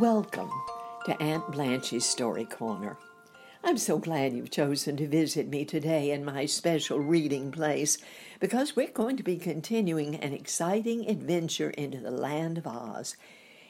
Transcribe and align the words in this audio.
Welcome 0.00 0.50
to 1.04 1.22
Aunt 1.22 1.52
Blanche's 1.52 2.06
Story 2.06 2.46
Corner. 2.46 2.96
I'm 3.62 3.76
so 3.76 3.98
glad 3.98 4.32
you've 4.32 4.50
chosen 4.50 4.96
to 4.96 5.06
visit 5.06 5.48
me 5.48 5.66
today 5.66 6.12
in 6.12 6.24
my 6.24 6.46
special 6.46 6.98
reading 6.98 7.52
place 7.52 7.98
because 8.40 8.74
we're 8.74 8.88
going 8.88 9.18
to 9.18 9.22
be 9.22 9.36
continuing 9.36 10.14
an 10.14 10.32
exciting 10.32 11.06
adventure 11.10 11.68
into 11.68 11.98
the 11.98 12.10
land 12.10 12.56
of 12.56 12.66
Oz. 12.66 13.18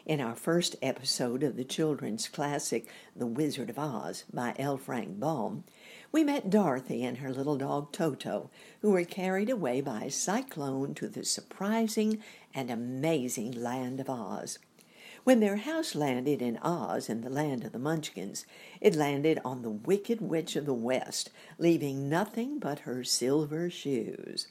In 0.07 0.21
our 0.21 0.37
first 0.37 0.77
episode 0.81 1.43
of 1.43 1.57
the 1.57 1.65
children's 1.65 2.29
classic 2.29 2.89
The 3.17 3.27
Wizard 3.27 3.69
of 3.69 3.79
Oz 3.81 4.23
by 4.33 4.55
L. 4.61 4.77
Frank 4.77 5.19
Baum, 5.19 5.65
we 6.13 6.23
met 6.23 6.51
Dorothy 6.51 7.03
and 7.03 7.19
her 7.19 7.33
little 7.33 7.57
dog 7.57 7.91
Toto, 7.91 8.49
who 8.81 8.93
were 8.93 9.03
carried 9.03 9.51
away 9.51 9.81
by 9.81 10.03
a 10.03 10.11
cyclone 10.13 10.95
to 10.95 11.09
the 11.09 11.25
surprising 11.25 12.23
and 12.55 12.71
amazing 12.71 13.51
land 13.51 13.99
of 13.99 14.09
Oz. 14.09 14.61
When 15.25 15.39
their 15.39 15.57
house 15.57 15.95
landed 15.95 16.43
in 16.43 16.59
Oz, 16.63 17.09
in 17.09 17.21
the 17.21 17.31
land 17.31 17.63
of 17.63 17.71
the 17.71 17.79
Munchkins, 17.79 18.45
it 18.81 18.97
landed 18.97 19.39
on 19.45 19.63
the 19.63 19.71
Wicked 19.71 20.21
Witch 20.21 20.57
of 20.57 20.67
the 20.67 20.75
West, 20.75 21.31
leaving 21.59 22.09
nothing 22.09 22.59
but 22.59 22.81
her 22.81 23.05
silver 23.05 23.71
shoes. 23.71 24.49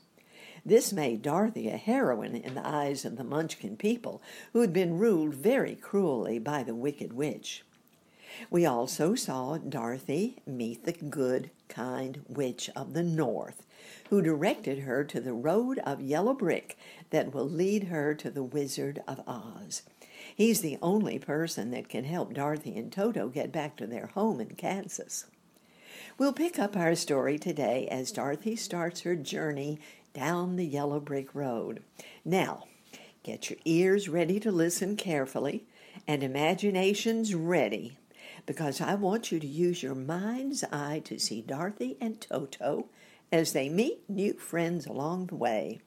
This 0.65 0.93
made 0.93 1.23
Dorothy 1.23 1.67
a 1.67 1.76
heroine 1.76 2.38
in 2.38 2.55
the 2.55 2.65
eyes 2.65 3.03
of 3.03 3.17
the 3.17 3.26
Munchkin 3.26 3.76
people, 3.76 4.21
who 4.53 4.62
had 4.62 4.71
been 4.71 4.98
ruled 4.98 5.34
very 5.34 5.76
cruelly 5.76 6.39
by 6.39 6.63
the 6.63 6.76
Wicked 6.76 7.12
Witch. 7.12 7.65
We 8.49 8.65
also 8.65 9.13
saw 9.13 9.57
Dorothy 9.57 10.38
meet 10.45 10.85
the 10.85 10.93
good, 10.93 11.49
kind 11.67 12.21
Witch 12.29 12.70
of 12.77 12.93
the 12.93 13.03
North, 13.03 13.65
who 14.09 14.21
directed 14.21 14.80
her 14.80 15.03
to 15.03 15.20
the 15.20 15.34
road 15.34 15.80
of 15.80 16.02
yellow 16.02 16.34
brick 16.34 16.77
that 17.09 17.34
will 17.34 17.49
lead 17.49 17.85
her 17.85 18.13
to 18.16 18.30
the 18.30 18.44
Wizard 18.44 19.02
of 19.07 19.21
Oz. 19.27 19.84
He's 20.35 20.62
the 20.62 20.77
only 20.82 21.20
person 21.20 21.71
that 21.71 21.90
can 21.90 22.04
help 22.04 22.34
Dorothy 22.34 22.77
and 22.77 22.91
Toto 22.91 23.27
get 23.27 23.51
back 23.51 23.76
to 23.77 23.88
their 23.88 24.07
home 24.07 24.40
in 24.40 24.55
Kansas. 24.55 25.26
We'll 26.18 26.34
pick 26.34 26.60
up 26.60 26.76
our 26.76 26.96
story 26.96 27.40
today 27.40 27.88
as 27.90 28.12
Dorothy 28.12 28.55
starts 28.55 29.01
her 29.01 29.15
journey 29.15 29.79
down 30.13 30.55
the 30.55 30.66
yellow 30.66 30.99
brick 30.99 31.34
road. 31.34 31.84
Now, 32.26 32.66
get 33.23 33.49
your 33.49 33.60
ears 33.66 34.10
ready 34.10 34.40
to 34.41 34.51
listen 34.51 34.95
carefully 34.95 35.63
and 36.07 36.23
imaginations 36.23 37.34
ready 37.34 37.98
because 38.45 38.82
I 38.82 38.95
want 38.95 39.32
you 39.32 39.40
to 39.40 39.48
use 39.48 39.84
your 39.84 39.95
mind's 39.95 40.63
eye 40.71 41.01
to 41.05 41.20
see 41.20 41.41
Dorothy 41.41 41.98
and 42.01 42.20
Toto 42.20 42.88
as 43.32 43.54
they 43.54 43.70
meet 43.70 44.10
new 44.10 44.34
friends 44.34 44.85
along 44.85 45.27
the 45.27 45.35
way. 45.35 45.79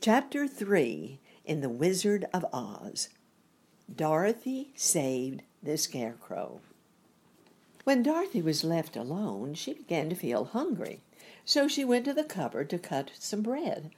Chapter 0.00 0.48
3 0.48 1.20
in 1.44 1.60
The 1.60 1.68
Wizard 1.68 2.26
of 2.32 2.44
Oz 2.52 3.08
Dorothy 3.94 4.72
saved 4.74 5.42
the 5.62 5.76
Scarecrow. 5.76 6.60
When 7.84 8.02
Dorothy 8.02 8.42
was 8.42 8.64
left 8.64 8.96
alone, 8.96 9.54
she 9.54 9.74
began 9.74 10.08
to 10.08 10.14
feel 10.14 10.44
hungry, 10.44 11.00
so 11.44 11.68
she 11.68 11.84
went 11.84 12.04
to 12.06 12.14
the 12.14 12.24
cupboard 12.24 12.70
to 12.70 12.78
cut 12.78 13.10
some 13.18 13.42
bread, 13.42 13.90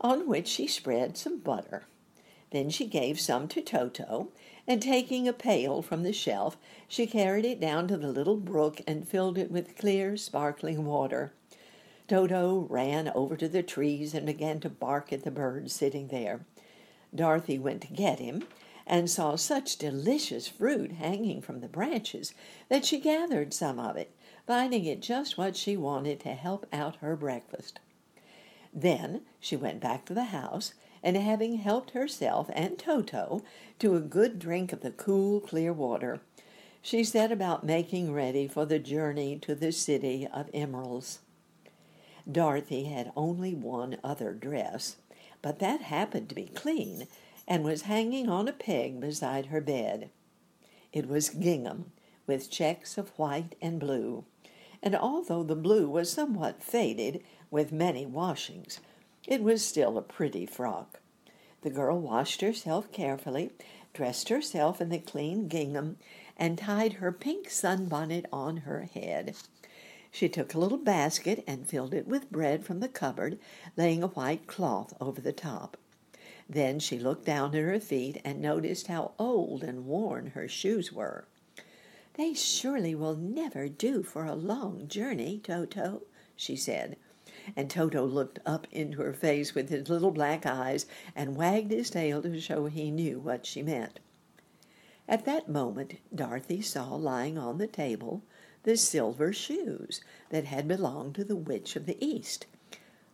on 0.00 0.28
which 0.28 0.48
she 0.48 0.66
spread 0.66 1.16
some 1.16 1.38
butter. 1.38 1.84
Then 2.50 2.70
she 2.70 2.86
gave 2.86 3.18
some 3.18 3.48
to 3.48 3.60
Toto, 3.60 4.28
and 4.66 4.80
taking 4.80 5.26
a 5.26 5.32
pail 5.32 5.82
from 5.82 6.04
the 6.04 6.12
shelf, 6.12 6.56
she 6.86 7.06
carried 7.06 7.44
it 7.44 7.60
down 7.60 7.88
to 7.88 7.96
the 7.96 8.12
little 8.12 8.36
brook 8.36 8.80
and 8.86 9.08
filled 9.08 9.36
it 9.36 9.50
with 9.50 9.76
clear, 9.76 10.16
sparkling 10.16 10.84
water. 10.84 11.32
Toto 12.06 12.66
ran 12.68 13.10
over 13.14 13.36
to 13.36 13.48
the 13.48 13.62
trees 13.62 14.12
and 14.14 14.26
began 14.26 14.60
to 14.60 14.68
bark 14.68 15.12
at 15.12 15.22
the 15.22 15.30
bird 15.30 15.70
sitting 15.70 16.08
there. 16.08 16.44
Dorothy 17.14 17.58
went 17.58 17.80
to 17.82 17.92
get 17.92 18.18
him, 18.18 18.44
and 18.86 19.10
saw 19.10 19.36
such 19.36 19.78
delicious 19.78 20.46
fruit 20.46 20.92
hanging 20.92 21.40
from 21.40 21.60
the 21.60 21.68
branches 21.68 22.34
that 22.68 22.84
she 22.84 23.00
gathered 23.00 23.54
some 23.54 23.78
of 23.78 23.96
it, 23.96 24.14
finding 24.46 24.84
it 24.84 25.00
just 25.00 25.38
what 25.38 25.56
she 25.56 25.76
wanted 25.76 26.20
to 26.20 26.34
help 26.34 26.66
out 26.72 26.96
her 26.96 27.16
breakfast. 27.16 27.80
Then 28.72 29.22
she 29.40 29.56
went 29.56 29.80
back 29.80 30.04
to 30.06 30.14
the 30.14 30.24
house, 30.24 30.74
and 31.02 31.16
having 31.16 31.56
helped 31.56 31.90
herself 31.90 32.50
and 32.52 32.78
Toto 32.78 33.42
to 33.78 33.94
a 33.94 34.00
good 34.00 34.38
drink 34.38 34.72
of 34.72 34.80
the 34.80 34.90
cool, 34.90 35.40
clear 35.40 35.72
water, 35.72 36.20
she 36.82 37.04
set 37.04 37.32
about 37.32 37.64
making 37.64 38.12
ready 38.12 38.46
for 38.46 38.66
the 38.66 38.78
journey 38.78 39.38
to 39.38 39.54
the 39.54 39.72
city 39.72 40.26
of 40.30 40.50
emeralds. 40.52 41.20
Dorothy 42.30 42.84
had 42.84 43.12
only 43.16 43.54
one 43.54 43.98
other 44.02 44.32
dress, 44.32 44.96
but 45.42 45.58
that 45.58 45.82
happened 45.82 46.28
to 46.30 46.34
be 46.34 46.46
clean, 46.46 47.06
and 47.46 47.62
was 47.62 47.82
hanging 47.82 48.28
on 48.28 48.48
a 48.48 48.52
peg 48.52 49.00
beside 49.00 49.46
her 49.46 49.60
bed. 49.60 50.10
It 50.92 51.06
was 51.06 51.28
gingham, 51.28 51.92
with 52.26 52.50
checks 52.50 52.96
of 52.96 53.10
white 53.18 53.54
and 53.60 53.78
blue, 53.78 54.24
and 54.82 54.96
although 54.96 55.42
the 55.42 55.56
blue 55.56 55.88
was 55.88 56.10
somewhat 56.10 56.62
faded 56.62 57.22
with 57.50 57.72
many 57.72 58.06
washings, 58.06 58.80
it 59.26 59.42
was 59.42 59.64
still 59.64 59.98
a 59.98 60.02
pretty 60.02 60.46
frock. 60.46 61.00
The 61.62 61.70
girl 61.70 61.98
washed 61.98 62.40
herself 62.40 62.92
carefully, 62.92 63.50
dressed 63.92 64.28
herself 64.28 64.80
in 64.80 64.90
the 64.90 64.98
clean 64.98 65.48
gingham, 65.48 65.98
and 66.36 66.58
tied 66.58 66.94
her 66.94 67.12
pink 67.12 67.48
sunbonnet 67.48 68.26
on 68.32 68.58
her 68.58 68.82
head. 68.82 69.34
She 70.14 70.28
took 70.28 70.54
a 70.54 70.60
little 70.60 70.78
basket 70.78 71.42
and 71.44 71.66
filled 71.66 71.92
it 71.92 72.06
with 72.06 72.30
bread 72.30 72.64
from 72.64 72.78
the 72.78 72.86
cupboard, 72.86 73.36
laying 73.76 74.00
a 74.00 74.06
white 74.06 74.46
cloth 74.46 74.94
over 75.00 75.20
the 75.20 75.32
top. 75.32 75.76
Then 76.48 76.78
she 76.78 77.00
looked 77.00 77.24
down 77.24 77.52
at 77.52 77.60
her 77.60 77.80
feet 77.80 78.20
and 78.24 78.40
noticed 78.40 78.86
how 78.86 79.14
old 79.18 79.64
and 79.64 79.86
worn 79.86 80.28
her 80.28 80.46
shoes 80.46 80.92
were. 80.92 81.26
They 82.12 82.32
surely 82.32 82.94
will 82.94 83.16
never 83.16 83.66
do 83.66 84.04
for 84.04 84.24
a 84.24 84.36
long 84.36 84.86
journey, 84.86 85.40
Toto, 85.42 86.02
she 86.36 86.54
said. 86.54 86.96
And 87.56 87.68
Toto 87.68 88.06
looked 88.06 88.38
up 88.46 88.68
into 88.70 89.02
her 89.02 89.14
face 89.14 89.52
with 89.52 89.68
his 89.68 89.88
little 89.88 90.12
black 90.12 90.46
eyes 90.46 90.86
and 91.16 91.34
wagged 91.34 91.72
his 91.72 91.90
tail 91.90 92.22
to 92.22 92.40
show 92.40 92.66
he 92.66 92.92
knew 92.92 93.18
what 93.18 93.46
she 93.46 93.64
meant. 93.64 93.98
At 95.08 95.24
that 95.24 95.48
moment, 95.48 95.94
Dorothy 96.14 96.62
saw 96.62 96.94
lying 96.94 97.36
on 97.36 97.58
the 97.58 97.66
table 97.66 98.22
the 98.64 98.76
silver 98.76 99.32
shoes 99.32 100.00
that 100.30 100.46
had 100.46 100.66
belonged 100.66 101.14
to 101.14 101.24
the 101.24 101.36
Witch 101.36 101.76
of 101.76 101.86
the 101.86 102.02
East. 102.04 102.46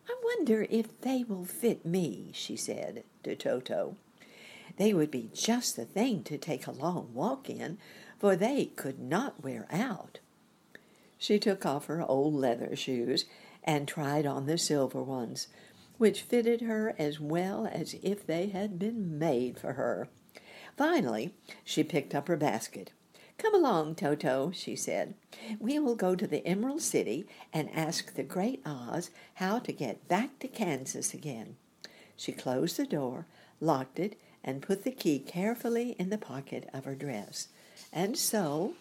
I 0.09 0.17
wonder 0.25 0.67
if 0.71 1.01
they 1.03 1.25
will 1.25 1.45
fit 1.45 1.85
me, 1.85 2.31
she 2.33 2.57
said 2.57 3.05
to 3.23 3.37
Toto. 3.37 3.97
They 4.77 4.95
would 4.95 5.11
be 5.11 5.31
just 5.35 5.77
the 5.77 5.85
thing 5.85 6.23
to 6.25 6.39
take 6.39 6.67
a 6.67 6.73
long 6.73 7.13
walk 7.13 7.51
in, 7.51 7.79
for 8.19 8.35
they 8.35 8.67
could 8.67 8.99
not 8.99 9.43
wear 9.43 9.67
out. 9.71 10.21
She 11.19 11.39
took 11.39 11.67
off 11.67 11.87
her 11.87 12.03
old 12.03 12.35
leather 12.35 12.75
shoes 12.75 13.27
and 13.63 13.87
tried 13.87 14.27
on 14.27 14.47
the 14.47 14.57
silver 14.57 15.03
ones, 15.03 15.49
which 15.99 16.23
fitted 16.23 16.63
her 16.63 16.95
as 16.99 17.21
well 17.21 17.69
as 17.71 17.95
if 18.03 18.27
they 18.27 18.49
had 18.49 18.79
been 18.79 19.19
made 19.19 19.59
for 19.59 19.75
her. 19.75 20.09
Finally, 20.77 21.35
she 21.63 21.85
picked 21.85 22.15
up 22.15 22.29
her 22.29 22.37
basket. 22.37 22.93
Come 23.41 23.55
along, 23.55 23.95
Toto, 23.95 24.51
she 24.55 24.77
said. 24.77 25.15
We 25.59 25.79
will 25.79 25.95
go 25.95 26.15
to 26.15 26.27
the 26.27 26.47
Emerald 26.47 26.83
City 26.83 27.27
and 27.55 27.75
ask 27.75 28.13
the 28.13 28.23
Great 28.23 28.61
Oz 28.67 29.09
how 29.37 29.59
to 29.61 29.73
get 29.73 30.07
back 30.09 30.39
to 30.41 30.47
Kansas 30.47 31.15
again. 31.15 31.57
She 32.17 32.33
closed 32.33 32.77
the 32.77 32.85
door, 32.85 33.25
locked 33.59 33.99
it, 33.99 34.21
and 34.45 34.61
put 34.61 34.85
the 34.85 34.91
key 34.91 35.19
carefully 35.19 35.97
in 35.99 36.11
the 36.11 36.19
pocket 36.19 36.69
of 36.75 36.85
her 36.85 36.95
dress. 36.95 37.49
And 37.95 38.19
so, 38.19 38.75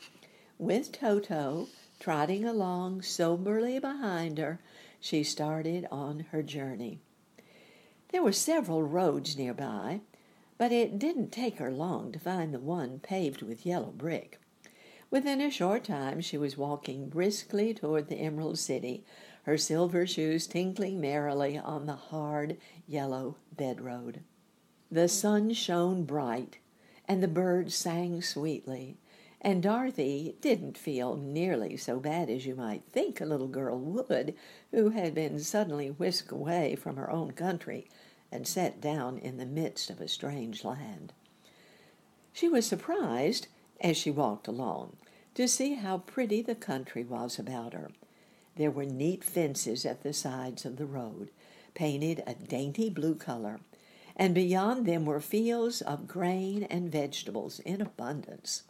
with 0.58 0.92
Toto 0.92 1.70
trotting 2.02 2.44
along 2.44 3.04
soberly 3.04 3.80
behind 3.80 4.40
her, 4.40 4.60
she 5.00 5.24
started 5.24 5.88
on 5.90 6.26
her 6.32 6.44
journey. 6.44 7.00
There 8.10 8.24
were 8.24 8.34
several 8.34 8.84
roads 8.84 9.38
nearby, 9.38 10.02
but 10.58 10.74
it 10.74 11.00
didn't 11.00 11.32
take 11.32 11.60
her 11.60 11.72
long 11.72 12.12
to 12.12 12.20
find 12.20 12.54
the 12.54 12.60
one 12.60 13.00
paved 13.00 13.42
with 13.42 13.66
yellow 13.66 13.94
brick. 13.96 14.38
Within 15.12 15.42
a 15.42 15.50
short 15.50 15.84
time 15.86 16.22
she 16.22 16.38
was 16.38 16.58
walking 16.58 17.10
briskly 17.10 17.74
toward 17.74 18.08
the 18.08 18.20
Emerald 18.20 18.60
City, 18.60 19.04
her 19.44 19.58
silver 19.58 20.06
shoes 20.06 20.46
tinkling 20.46 21.02
merrily 21.02 21.58
on 21.58 21.88
the 21.88 21.96
hard 21.96 22.58
yellow 22.88 23.38
bedroad. 23.56 24.22
The 24.92 25.08
sun 25.08 25.54
shone 25.54 26.04
bright, 26.04 26.60
and 27.08 27.24
the 27.24 27.28
birds 27.28 27.74
sang 27.74 28.22
sweetly, 28.22 28.98
and 29.42 29.64
Dorothy 29.64 30.36
didn't 30.42 30.78
feel 30.78 31.16
nearly 31.16 31.76
so 31.76 32.00
bad 32.00 32.30
as 32.30 32.46
you 32.46 32.56
might 32.56 32.84
think 32.92 33.20
a 33.20 33.26
little 33.26 33.48
girl 33.48 33.80
would 33.80 34.36
who 34.70 34.90
had 34.90 35.16
been 35.16 35.40
suddenly 35.40 35.90
whisked 35.90 36.32
away 36.32 36.76
from 36.76 36.98
her 36.98 37.10
own 37.10 37.32
country 37.32 37.90
and 38.32 38.48
set 38.48 38.80
down 38.80 39.18
in 39.18 39.38
the 39.38 39.46
midst 39.46 39.90
of 39.90 40.02
a 40.02 40.08
strange 40.08 40.64
land. 40.64 41.14
She 42.32 42.48
was 42.48 42.68
surprised 42.68 43.48
as 43.82 43.98
she 43.98 44.12
walked 44.12 44.48
along 44.48 44.96
to 45.36 45.48
see 45.48 45.76
how 45.76 46.00
pretty 46.00 46.42
the 46.42 46.56
country 46.56 47.04
was 47.04 47.40
about 47.40 47.74
her. 47.74 47.92
There 48.56 48.72
were 48.72 48.86
neat 48.86 49.24
fences 49.24 49.86
at 49.86 50.04
the 50.04 50.14
sides 50.14 50.66
of 50.66 50.78
the 50.78 50.86
road, 50.86 51.30
painted 51.74 52.24
a 52.28 52.34
dainty 52.34 52.90
blue 52.90 53.16
color, 53.16 53.60
and 54.16 54.36
beyond 54.36 54.86
them 54.86 55.06
were 55.06 55.22
fields 55.22 55.82
of 55.82 56.08
grain 56.08 56.64
and 56.64 56.92
vegetables 56.92 57.60
in 57.62 57.80
abundance. 57.80 58.64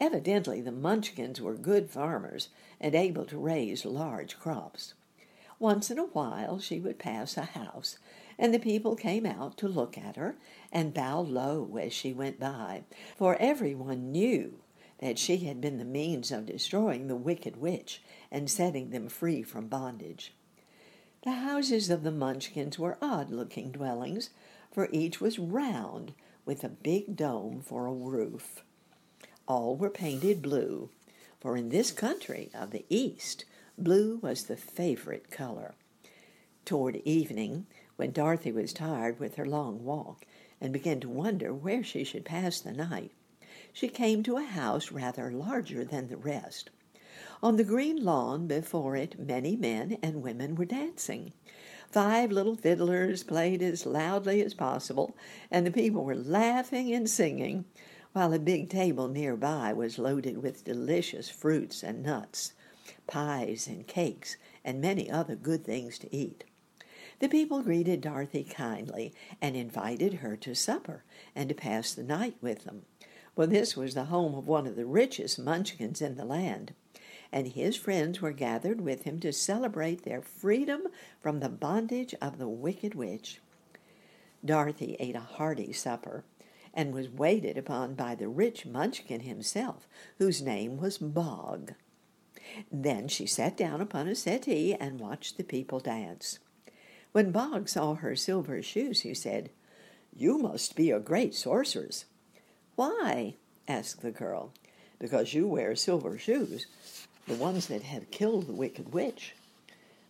Evidently, 0.00 0.60
the 0.60 0.72
Munchkins 0.72 1.40
were 1.40 1.54
good 1.54 1.90
farmers 1.90 2.48
and 2.80 2.94
able 2.94 3.24
to 3.26 3.38
raise 3.38 3.84
large 3.84 4.38
crops. 4.38 4.94
Once 5.58 5.90
in 5.90 5.98
a 5.98 6.04
while, 6.04 6.58
she 6.58 6.80
would 6.80 6.98
pass 6.98 7.36
a 7.36 7.44
house, 7.44 7.98
and 8.38 8.52
the 8.52 8.58
people 8.58 8.96
came 8.96 9.26
out 9.26 9.56
to 9.58 9.68
look 9.68 9.96
at 9.96 10.16
her 10.16 10.36
and 10.72 10.94
bow 10.94 11.20
low 11.20 11.78
as 11.80 11.92
she 11.92 12.12
went 12.12 12.40
by, 12.40 12.82
for 13.16 13.36
everyone 13.36 14.12
knew 14.12 14.58
that 14.98 15.18
she 15.18 15.38
had 15.38 15.60
been 15.60 15.78
the 15.78 15.84
means 15.84 16.30
of 16.30 16.46
destroying 16.46 17.08
the 17.08 17.16
wicked 17.16 17.56
witch 17.56 18.02
and 18.30 18.50
setting 18.50 18.90
them 18.90 19.08
free 19.08 19.42
from 19.42 19.68
bondage. 19.68 20.32
The 21.22 21.32
houses 21.32 21.90
of 21.90 22.02
the 22.02 22.10
Munchkins 22.10 22.78
were 22.78 22.98
odd 23.00 23.30
looking 23.30 23.72
dwellings, 23.72 24.30
for 24.70 24.88
each 24.92 25.20
was 25.20 25.38
round 25.38 26.12
with 26.44 26.64
a 26.64 26.68
big 26.68 27.16
dome 27.16 27.62
for 27.64 27.86
a 27.86 27.92
roof. 27.92 28.62
All 29.46 29.76
were 29.76 29.90
painted 29.90 30.42
blue, 30.42 30.90
for 31.40 31.56
in 31.56 31.68
this 31.68 31.90
country 31.92 32.50
of 32.54 32.70
the 32.70 32.84
East, 32.88 33.44
blue 33.78 34.18
was 34.22 34.44
the 34.44 34.56
favorite 34.56 35.30
color. 35.30 35.74
Toward 36.64 36.96
evening, 37.04 37.66
when 37.96 38.10
Dorothy 38.10 38.50
was 38.50 38.72
tired 38.72 39.20
with 39.20 39.36
her 39.36 39.46
long 39.46 39.84
walk 39.84 40.26
and 40.60 40.72
began 40.72 41.00
to 41.00 41.08
wonder 41.08 41.54
where 41.54 41.84
she 41.84 42.04
should 42.04 42.24
pass 42.24 42.60
the 42.60 42.72
night, 42.72 43.12
she 43.72 43.88
came 43.88 44.22
to 44.22 44.36
a 44.36 44.42
house 44.42 44.90
rather 44.90 45.30
larger 45.30 45.84
than 45.84 46.08
the 46.08 46.16
rest. 46.16 46.70
On 47.42 47.56
the 47.56 47.64
green 47.64 48.02
lawn 48.02 48.46
before 48.46 48.96
it, 48.96 49.18
many 49.18 49.56
men 49.56 49.98
and 50.02 50.22
women 50.22 50.54
were 50.54 50.64
dancing. 50.64 51.32
Five 51.90 52.32
little 52.32 52.56
fiddlers 52.56 53.22
played 53.22 53.62
as 53.62 53.86
loudly 53.86 54.42
as 54.42 54.54
possible, 54.54 55.16
and 55.50 55.66
the 55.66 55.70
people 55.70 56.04
were 56.04 56.16
laughing 56.16 56.92
and 56.92 57.08
singing, 57.08 57.64
while 58.12 58.32
a 58.32 58.38
big 58.38 58.70
table 58.70 59.08
nearby 59.08 59.72
was 59.72 59.98
loaded 59.98 60.38
with 60.38 60.64
delicious 60.64 61.28
fruits 61.28 61.82
and 61.82 62.02
nuts, 62.02 62.52
pies 63.06 63.66
and 63.68 63.86
cakes, 63.86 64.36
and 64.64 64.80
many 64.80 65.10
other 65.10 65.36
good 65.36 65.64
things 65.64 65.98
to 65.98 66.14
eat. 66.14 66.44
The 67.20 67.28
people 67.28 67.62
greeted 67.62 68.00
Dorothy 68.00 68.44
kindly 68.44 69.14
and 69.40 69.56
invited 69.56 70.14
her 70.14 70.36
to 70.38 70.54
supper 70.54 71.04
and 71.34 71.48
to 71.48 71.54
pass 71.54 71.92
the 71.92 72.02
night 72.02 72.36
with 72.40 72.64
them, 72.64 72.86
for 73.34 73.46
this 73.46 73.76
was 73.76 73.94
the 73.94 74.06
home 74.06 74.34
of 74.34 74.48
one 74.48 74.66
of 74.66 74.76
the 74.76 74.86
richest 74.86 75.38
munchkins 75.38 76.02
in 76.02 76.16
the 76.16 76.24
land, 76.24 76.74
and 77.30 77.48
his 77.48 77.76
friends 77.76 78.20
were 78.20 78.32
gathered 78.32 78.80
with 78.80 79.04
him 79.04 79.20
to 79.20 79.32
celebrate 79.32 80.02
their 80.02 80.22
freedom 80.22 80.88
from 81.20 81.40
the 81.40 81.48
bondage 81.48 82.14
of 82.20 82.38
the 82.38 82.48
wicked 82.48 82.94
witch. 82.94 83.40
Dorothy 84.44 84.96
ate 84.98 85.16
a 85.16 85.20
hearty 85.20 85.72
supper 85.72 86.24
and 86.74 86.92
was 86.92 87.08
waited 87.08 87.56
upon 87.56 87.94
by 87.94 88.14
the 88.14 88.28
rich 88.28 88.66
Munchkin 88.66 89.20
himself, 89.20 89.86
whose 90.18 90.42
name 90.42 90.76
was 90.76 90.98
Bog. 90.98 91.74
Then 92.70 93.08
she 93.08 93.26
sat 93.26 93.56
down 93.56 93.80
upon 93.80 94.08
a 94.08 94.14
settee 94.14 94.74
and 94.74 95.00
watched 95.00 95.36
the 95.36 95.44
people 95.44 95.80
dance. 95.80 96.40
When 97.14 97.30
Bog 97.30 97.68
saw 97.68 97.94
her 97.94 98.16
silver 98.16 98.60
shoes, 98.60 99.02
he 99.02 99.14
said, 99.14 99.50
You 100.16 100.36
must 100.36 100.74
be 100.74 100.90
a 100.90 100.98
great 100.98 101.32
sorceress. 101.32 102.06
Why? 102.74 103.36
asked 103.68 104.02
the 104.02 104.10
girl. 104.10 104.52
Because 104.98 105.32
you 105.32 105.46
wear 105.46 105.76
silver 105.76 106.18
shoes, 106.18 106.66
the 107.28 107.36
ones 107.36 107.68
that 107.68 107.84
have 107.84 108.10
killed 108.10 108.48
the 108.48 108.52
wicked 108.52 108.92
witch. 108.92 109.36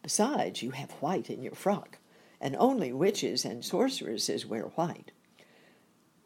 Besides, 0.02 0.62
you 0.62 0.70
have 0.70 0.92
white 0.92 1.28
in 1.28 1.42
your 1.42 1.52
frock, 1.52 1.98
and 2.40 2.56
only 2.56 2.90
witches 2.90 3.44
and 3.44 3.62
sorceresses 3.62 4.46
wear 4.46 4.68
white. 4.74 5.10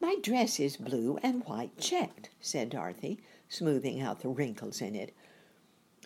My 0.01 0.15
dress 0.23 0.61
is 0.61 0.77
blue 0.77 1.19
and 1.25 1.45
white 1.47 1.77
checked, 1.79 2.31
said 2.41 2.71
Dorothy, 2.71 3.19
smoothing 3.49 4.01
out 4.01 4.21
the 4.21 4.29
wrinkles 4.29 4.81
in 4.81 4.95
it. 4.95 5.13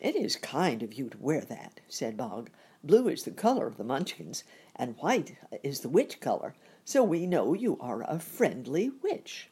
It 0.00 0.16
is 0.16 0.34
kind 0.36 0.82
of 0.82 0.94
you 0.94 1.10
to 1.10 1.18
wear 1.18 1.42
that, 1.42 1.80
said 1.88 2.16
Bog. 2.16 2.48
Blue 2.84 3.08
is 3.08 3.22
the 3.22 3.30
color 3.30 3.66
of 3.66 3.76
the 3.76 3.84
Munchkins, 3.84 4.42
and 4.74 4.96
white 4.98 5.36
is 5.62 5.80
the 5.80 5.88
witch 5.88 6.18
color, 6.18 6.54
so 6.84 7.04
we 7.04 7.26
know 7.26 7.54
you 7.54 7.78
are 7.80 8.02
a 8.02 8.18
friendly 8.18 8.90
witch. 9.02 9.48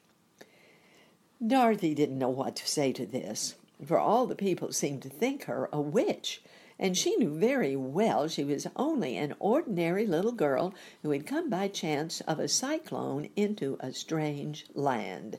Dorothy 1.47 1.95
didn't 1.95 2.19
know 2.19 2.29
what 2.29 2.57
to 2.57 2.69
say 2.69 2.93
to 2.93 3.07
this, 3.07 3.55
for 3.85 3.99
all 3.99 4.27
the 4.27 4.35
people 4.35 4.73
seemed 4.73 5.03
to 5.03 5.09
think 5.09 5.45
her 5.45 5.69
a 5.73 5.81
witch, 5.81 6.43
and 6.79 6.99
she 6.99 7.17
knew 7.17 7.31
very 7.31 7.77
well 7.77 8.27
she 8.27 8.43
was 8.43 8.67
only 8.75 9.17
an 9.17 9.35
ordinary 9.39 10.07
little 10.07 10.33
girl 10.33 10.75
who 11.03 11.11
had 11.11 11.27
come 11.27 11.49
by 11.49 11.69
chance 11.69 12.21
of 12.23 12.41
a 12.41 12.49
cyclone 12.49 13.29
into 13.37 13.77
a 13.81 13.93
strange 13.93 14.67
land. 14.75 15.39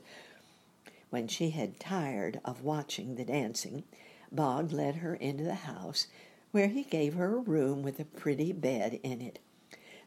When 1.10 1.28
she 1.28 1.50
had 1.50 1.78
tired 1.78 2.40
of 2.44 2.64
watching 2.64 3.16
the 3.16 3.24
dancing, 3.24 3.84
Bog 4.30 4.72
led 4.72 4.96
her 4.96 5.14
into 5.14 5.44
the 5.44 5.54
house, 5.54 6.06
where 6.52 6.68
he 6.68 6.84
gave 6.84 7.14
her 7.14 7.36
a 7.36 7.40
room 7.40 7.82
with 7.82 7.98
a 7.98 8.04
pretty 8.04 8.52
bed 8.52 9.00
in 9.02 9.20
it. 9.20 9.38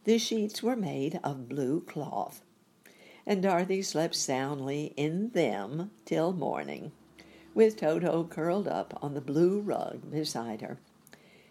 The 0.05 0.17
sheets 0.17 0.63
were 0.63 0.75
made 0.75 1.19
of 1.23 1.49
blue 1.49 1.81
cloth, 1.81 2.41
and 3.25 3.41
Dorothy 3.41 3.81
slept 3.81 4.15
soundly 4.15 4.93
in 4.95 5.31
them 5.31 5.91
till 6.05 6.31
morning, 6.31 6.91
with 7.53 7.77
Toto 7.77 8.23
curled 8.23 8.67
up 8.67 8.97
on 9.01 9.15
the 9.15 9.21
blue 9.21 9.59
rug 9.59 10.11
beside 10.11 10.61
her. 10.61 10.79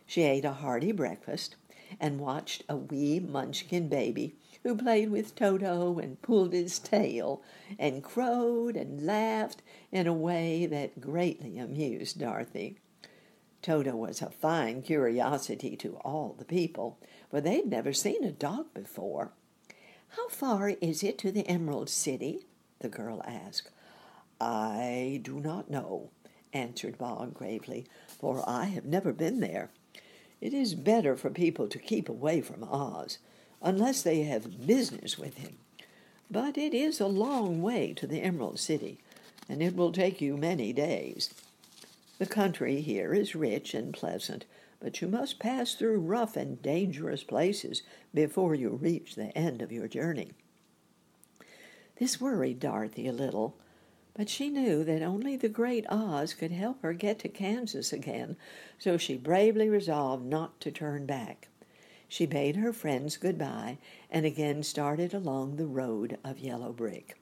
She 0.06 0.22
ate 0.22 0.44
a 0.44 0.52
hearty 0.52 0.92
breakfast 0.92 1.56
and 1.98 2.20
watched 2.20 2.64
a 2.68 2.76
wee 2.76 3.18
munchkin 3.20 3.88
baby 3.88 4.36
who 4.62 4.76
played 4.76 5.10
with 5.10 5.34
Toto 5.34 5.98
and 5.98 6.20
pulled 6.22 6.52
his 6.52 6.78
tail 6.78 7.42
and 7.78 8.02
crowed 8.02 8.76
and 8.76 9.04
laughed 9.04 9.62
in 9.90 10.06
a 10.06 10.12
way 10.12 10.66
that 10.66 11.00
greatly 11.00 11.58
amused 11.58 12.18
Dorothy. 12.18 12.78
Toto 13.64 13.96
was 13.96 14.20
a 14.20 14.28
fine 14.28 14.82
curiosity 14.82 15.74
to 15.74 15.96
all 16.04 16.34
the 16.38 16.44
people, 16.44 16.98
for 17.30 17.40
they'd 17.40 17.64
never 17.64 17.94
seen 17.94 18.22
a 18.22 18.30
dog 18.30 18.66
before. 18.74 19.32
How 20.08 20.28
far 20.28 20.74
is 20.82 21.02
it 21.02 21.16
to 21.20 21.32
the 21.32 21.48
Emerald 21.48 21.88
City? 21.88 22.44
the 22.80 22.90
girl 22.90 23.22
asked. 23.26 23.70
I 24.38 25.18
do 25.22 25.40
not 25.40 25.70
know, 25.70 26.10
answered 26.52 26.98
Bog 26.98 27.32
gravely, 27.32 27.86
for 28.06 28.46
I 28.46 28.66
have 28.66 28.84
never 28.84 29.14
been 29.14 29.40
there. 29.40 29.70
It 30.42 30.52
is 30.52 30.74
better 30.74 31.16
for 31.16 31.30
people 31.30 31.66
to 31.68 31.78
keep 31.78 32.10
away 32.10 32.42
from 32.42 32.64
Oz, 32.64 33.16
unless 33.62 34.02
they 34.02 34.24
have 34.24 34.66
business 34.66 35.16
with 35.16 35.38
him. 35.38 35.56
But 36.30 36.58
it 36.58 36.74
is 36.74 37.00
a 37.00 37.06
long 37.06 37.62
way 37.62 37.94
to 37.94 38.06
the 38.06 38.20
Emerald 38.20 38.60
City, 38.60 38.98
and 39.48 39.62
it 39.62 39.74
will 39.74 39.90
take 39.90 40.20
you 40.20 40.36
many 40.36 40.74
days. 40.74 41.32
The 42.18 42.26
country 42.26 42.80
here 42.80 43.12
is 43.12 43.34
rich 43.34 43.74
and 43.74 43.92
pleasant, 43.92 44.44
but 44.80 45.00
you 45.00 45.08
must 45.08 45.38
pass 45.38 45.74
through 45.74 45.98
rough 45.98 46.36
and 46.36 46.60
dangerous 46.62 47.24
places 47.24 47.82
before 48.12 48.54
you 48.54 48.70
reach 48.70 49.14
the 49.14 49.36
end 49.36 49.62
of 49.62 49.72
your 49.72 49.88
journey. 49.88 50.32
This 51.96 52.20
worried 52.20 52.60
Dorothy 52.60 53.08
a 53.08 53.12
little, 53.12 53.56
but 54.14 54.28
she 54.28 54.48
knew 54.48 54.84
that 54.84 55.02
only 55.02 55.36
the 55.36 55.48
great 55.48 55.86
Oz 55.88 56.34
could 56.34 56.52
help 56.52 56.82
her 56.82 56.92
get 56.92 57.18
to 57.20 57.28
Kansas 57.28 57.92
again, 57.92 58.36
so 58.78 58.96
she 58.96 59.16
bravely 59.16 59.68
resolved 59.68 60.24
not 60.24 60.60
to 60.60 60.70
turn 60.70 61.06
back. 61.06 61.48
She 62.06 62.26
bade 62.26 62.56
her 62.56 62.72
friends 62.72 63.16
good-bye 63.16 63.78
and 64.08 64.24
again 64.24 64.62
started 64.62 65.14
along 65.14 65.56
the 65.56 65.66
road 65.66 66.18
of 66.22 66.38
yellow 66.38 66.72
brick. 66.72 67.16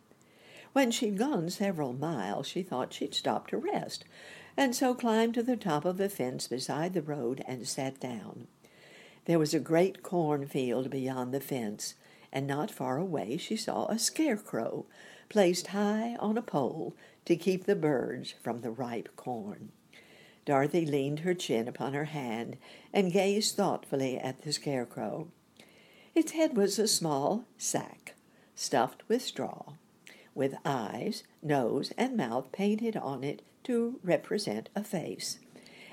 When 0.75 0.91
she'd 0.91 1.17
gone 1.17 1.49
several 1.49 1.93
miles, 1.93 2.47
she 2.47 2.63
thought 2.63 2.93
she'd 2.93 3.15
stop 3.15 3.47
to 3.49 3.57
rest, 3.57 4.05
and 4.57 4.75
so 4.75 4.95
climbed 4.95 5.35
to 5.35 5.43
the 5.43 5.57
top 5.57 5.85
of 5.85 6.01
a 6.01 6.09
fence 6.09 6.49
beside 6.49 6.93
the 6.95 7.03
road 7.03 7.43
and 7.47 7.67
sat 7.67 7.99
down. 8.01 8.47
There 9.25 9.39
was 9.39 9.55
a 9.55 9.61
great 9.61 10.03
cornfield 10.03 10.91
beyond 10.91 11.33
the 11.33 11.41
fence, 11.41 11.95
and 12.33 12.47
not 12.47 12.71
far 12.71 12.99
away 12.99 13.37
she 13.37 13.57
saw 13.57 13.87
a 13.87 13.99
scarecrow 13.99 14.87
placed 15.29 15.69
high 15.69 16.17
on 16.19 16.37
a 16.37 16.43
pole 16.43 16.95
to 17.25 17.37
keep 17.37 17.65
the 17.65 17.77
birds 17.77 18.35
from 18.43 18.61
the 18.61 18.71
ripe 18.71 19.09
corn. 19.17 19.71
Dorothy 20.45 20.85
leaned 20.85 21.21
her 21.21 21.35
chin 21.35 21.69
upon 21.69 21.95
her 21.95 22.07
hand 22.07 22.57
and 22.93 23.13
gazed 23.13 23.57
thoughtfully 23.57 24.19
at 24.19 24.43
the 24.43 24.53
scarecrow. 24.53 25.29
Its 26.15 26.33
head 26.33 26.57
was 26.57 26.79
a 26.79 26.89
small 26.89 27.45
sack, 27.57 28.15
stuffed 28.55 29.03
with 29.09 29.23
straw, 29.23 29.75
with 30.35 30.55
eyes, 30.65 31.23
nose, 31.43 31.93
and 31.97 32.17
mouth 32.17 32.51
painted 32.53 32.97
on 32.97 33.23
it 33.23 33.43
to 33.65 34.01
represent 34.03 34.69
a 34.75 34.83
face. 34.85 35.39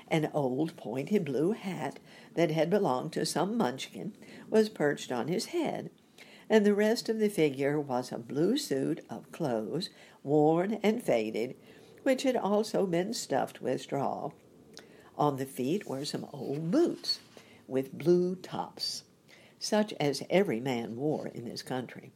An 0.08 0.30
old 0.34 0.76
pointed 0.76 1.24
blue 1.24 1.52
hat 1.52 1.98
that 2.34 2.50
had 2.50 2.68
belonged 2.70 3.12
to 3.12 3.24
some 3.24 3.56
munchkin 3.56 4.14
was 4.48 4.68
perched 4.68 5.12
on 5.12 5.28
his 5.28 5.46
head, 5.46 5.90
and 6.48 6.66
the 6.66 6.74
rest 6.74 7.08
of 7.08 7.20
the 7.20 7.28
figure 7.28 7.78
was 7.78 8.10
a 8.10 8.18
blue 8.18 8.56
suit 8.56 9.04
of 9.08 9.30
clothes, 9.30 9.90
worn 10.24 10.80
and 10.82 11.02
faded, 11.02 11.54
which 12.02 12.24
had 12.24 12.36
also 12.36 12.86
been 12.86 13.14
stuffed 13.14 13.62
with 13.62 13.82
straw. 13.82 14.30
On 15.16 15.36
the 15.36 15.46
feet 15.46 15.86
were 15.86 16.04
some 16.04 16.26
old 16.32 16.70
boots 16.70 17.20
with 17.68 17.96
blue 17.96 18.34
tops, 18.34 19.04
such 19.58 19.92
as 20.00 20.22
every 20.28 20.58
man 20.58 20.96
wore 20.96 21.28
in 21.28 21.44
this 21.44 21.62
country. 21.62 22.12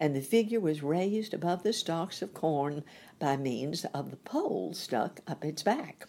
And 0.00 0.16
the 0.16 0.22
figure 0.22 0.58
was 0.58 0.82
raised 0.82 1.34
above 1.34 1.62
the 1.62 1.74
stalks 1.74 2.22
of 2.22 2.32
corn 2.32 2.82
by 3.18 3.36
means 3.36 3.84
of 3.92 4.10
the 4.10 4.16
pole 4.16 4.72
stuck 4.72 5.20
up 5.28 5.44
its 5.44 5.62
back. 5.62 6.08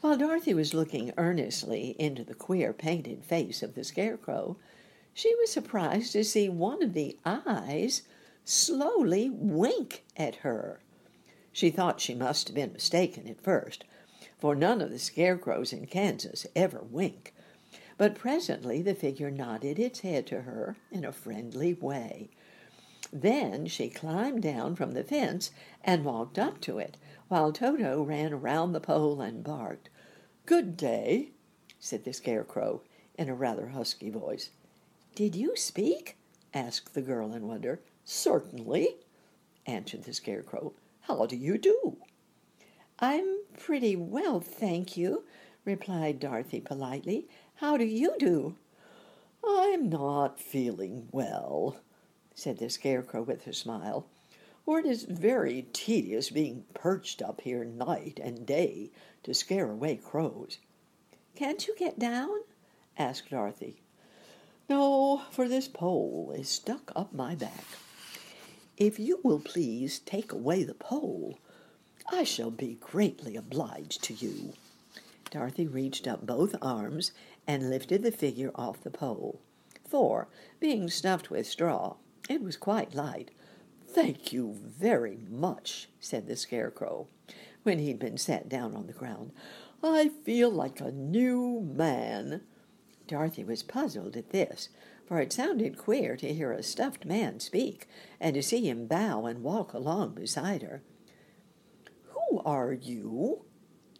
While 0.00 0.16
Dorothy 0.16 0.54
was 0.54 0.74
looking 0.74 1.12
earnestly 1.18 1.94
into 1.98 2.24
the 2.24 2.34
queer 2.34 2.72
painted 2.72 3.24
face 3.24 3.62
of 3.62 3.74
the 3.74 3.84
scarecrow, 3.84 4.56
she 5.12 5.34
was 5.36 5.52
surprised 5.52 6.12
to 6.12 6.24
see 6.24 6.48
one 6.48 6.82
of 6.82 6.94
the 6.94 7.18
eyes 7.24 8.02
slowly 8.44 9.30
wink 9.30 10.04
at 10.16 10.36
her. 10.36 10.80
She 11.52 11.70
thought 11.70 12.00
she 12.00 12.14
must 12.14 12.48
have 12.48 12.54
been 12.54 12.72
mistaken 12.72 13.28
at 13.28 13.40
first, 13.40 13.84
for 14.38 14.56
none 14.56 14.80
of 14.80 14.90
the 14.90 14.98
scarecrows 14.98 15.72
in 15.72 15.86
Kansas 15.86 16.46
ever 16.56 16.82
wink. 16.82 17.32
But 17.96 18.16
presently 18.16 18.82
the 18.82 18.94
figure 18.94 19.30
nodded 19.30 19.78
its 19.78 20.00
head 20.00 20.26
to 20.28 20.42
her 20.42 20.76
in 20.90 21.04
a 21.04 21.12
friendly 21.12 21.74
way. 21.74 22.30
Then 23.12 23.66
she 23.66 23.88
climbed 23.88 24.42
down 24.42 24.76
from 24.76 24.92
the 24.92 25.04
fence 25.04 25.50
and 25.82 26.04
walked 26.04 26.38
up 26.38 26.60
to 26.62 26.78
it, 26.78 26.96
while 27.28 27.52
Toto 27.52 28.02
ran 28.02 28.32
around 28.32 28.72
the 28.72 28.80
pole 28.80 29.20
and 29.20 29.44
barked. 29.44 29.88
Good 30.46 30.76
day, 30.76 31.32
said 31.78 32.04
the 32.04 32.12
scarecrow 32.12 32.82
in 33.16 33.28
a 33.28 33.34
rather 33.34 33.68
husky 33.68 34.10
voice. 34.10 34.50
Did 35.14 35.36
you 35.36 35.54
speak? 35.56 36.16
asked 36.52 36.94
the 36.94 37.02
girl 37.02 37.32
in 37.32 37.46
wonder. 37.46 37.80
Certainly, 38.04 38.96
answered 39.66 40.04
the 40.04 40.12
scarecrow. 40.12 40.72
How 41.02 41.26
do 41.26 41.36
you 41.36 41.58
do? 41.58 41.98
I'm 42.98 43.40
pretty 43.58 43.96
well, 43.96 44.40
thank 44.40 44.96
you, 44.96 45.24
replied 45.64 46.20
Dorothy 46.20 46.60
politely. 46.60 47.28
How 47.56 47.76
do 47.76 47.84
you 47.84 48.14
do? 48.18 48.56
I'm 49.46 49.88
not 49.88 50.40
feeling 50.40 51.08
well, 51.12 51.76
said 52.34 52.58
the 52.58 52.68
Scarecrow 52.68 53.22
with 53.22 53.46
a 53.46 53.52
smile, 53.52 54.06
for 54.64 54.78
it 54.78 54.86
is 54.86 55.04
very 55.04 55.66
tedious 55.72 56.30
being 56.30 56.64
perched 56.74 57.22
up 57.22 57.42
here 57.42 57.64
night 57.64 58.18
and 58.22 58.46
day 58.46 58.90
to 59.22 59.34
scare 59.34 59.70
away 59.70 59.96
crows. 59.96 60.58
Can't 61.36 61.66
you 61.66 61.74
get 61.76 61.98
down? 61.98 62.40
asked 62.96 63.30
Dorothy. 63.30 63.80
No, 64.68 65.22
for 65.30 65.48
this 65.48 65.68
pole 65.68 66.32
is 66.36 66.48
stuck 66.48 66.90
up 66.96 67.12
my 67.12 67.34
back. 67.34 67.64
If 68.76 68.98
you 68.98 69.20
will 69.22 69.40
please 69.40 70.00
take 70.00 70.32
away 70.32 70.64
the 70.64 70.74
pole, 70.74 71.38
I 72.10 72.24
shall 72.24 72.50
be 72.50 72.78
greatly 72.80 73.36
obliged 73.36 74.02
to 74.04 74.14
you. 74.14 74.54
Dorothy 75.30 75.66
reached 75.66 76.08
up 76.08 76.26
both 76.26 76.54
arms 76.62 77.12
and 77.46 77.70
lifted 77.70 78.02
the 78.02 78.12
figure 78.12 78.50
off 78.54 78.82
the 78.82 78.90
pole, 78.90 79.40
for, 79.86 80.28
being 80.60 80.88
stuffed 80.88 81.30
with 81.30 81.46
straw, 81.46 81.96
it 82.28 82.42
was 82.42 82.56
quite 82.56 82.94
light. 82.94 83.30
Thank 83.86 84.32
you 84.32 84.56
very 84.60 85.26
much, 85.30 85.88
said 86.00 86.26
the 86.26 86.36
Scarecrow, 86.36 87.06
when 87.62 87.78
he'd 87.78 87.98
been 87.98 88.18
set 88.18 88.48
down 88.48 88.74
on 88.74 88.86
the 88.86 88.92
ground. 88.92 89.32
I 89.82 90.08
feel 90.08 90.50
like 90.50 90.80
a 90.80 90.90
new 90.90 91.60
man. 91.60 92.42
Dorothy 93.06 93.44
was 93.44 93.62
puzzled 93.62 94.16
at 94.16 94.30
this, 94.30 94.70
for 95.06 95.20
it 95.20 95.32
sounded 95.32 95.76
queer 95.76 96.16
to 96.16 96.32
hear 96.32 96.52
a 96.52 96.62
stuffed 96.62 97.04
man 97.04 97.38
speak, 97.38 97.86
and 98.18 98.34
to 98.34 98.42
see 98.42 98.68
him 98.68 98.86
bow 98.86 99.26
and 99.26 99.42
walk 99.42 99.74
along 99.74 100.14
beside 100.14 100.62
her. 100.62 100.82
Who 102.04 102.40
are 102.44 102.72
you? 102.72 103.44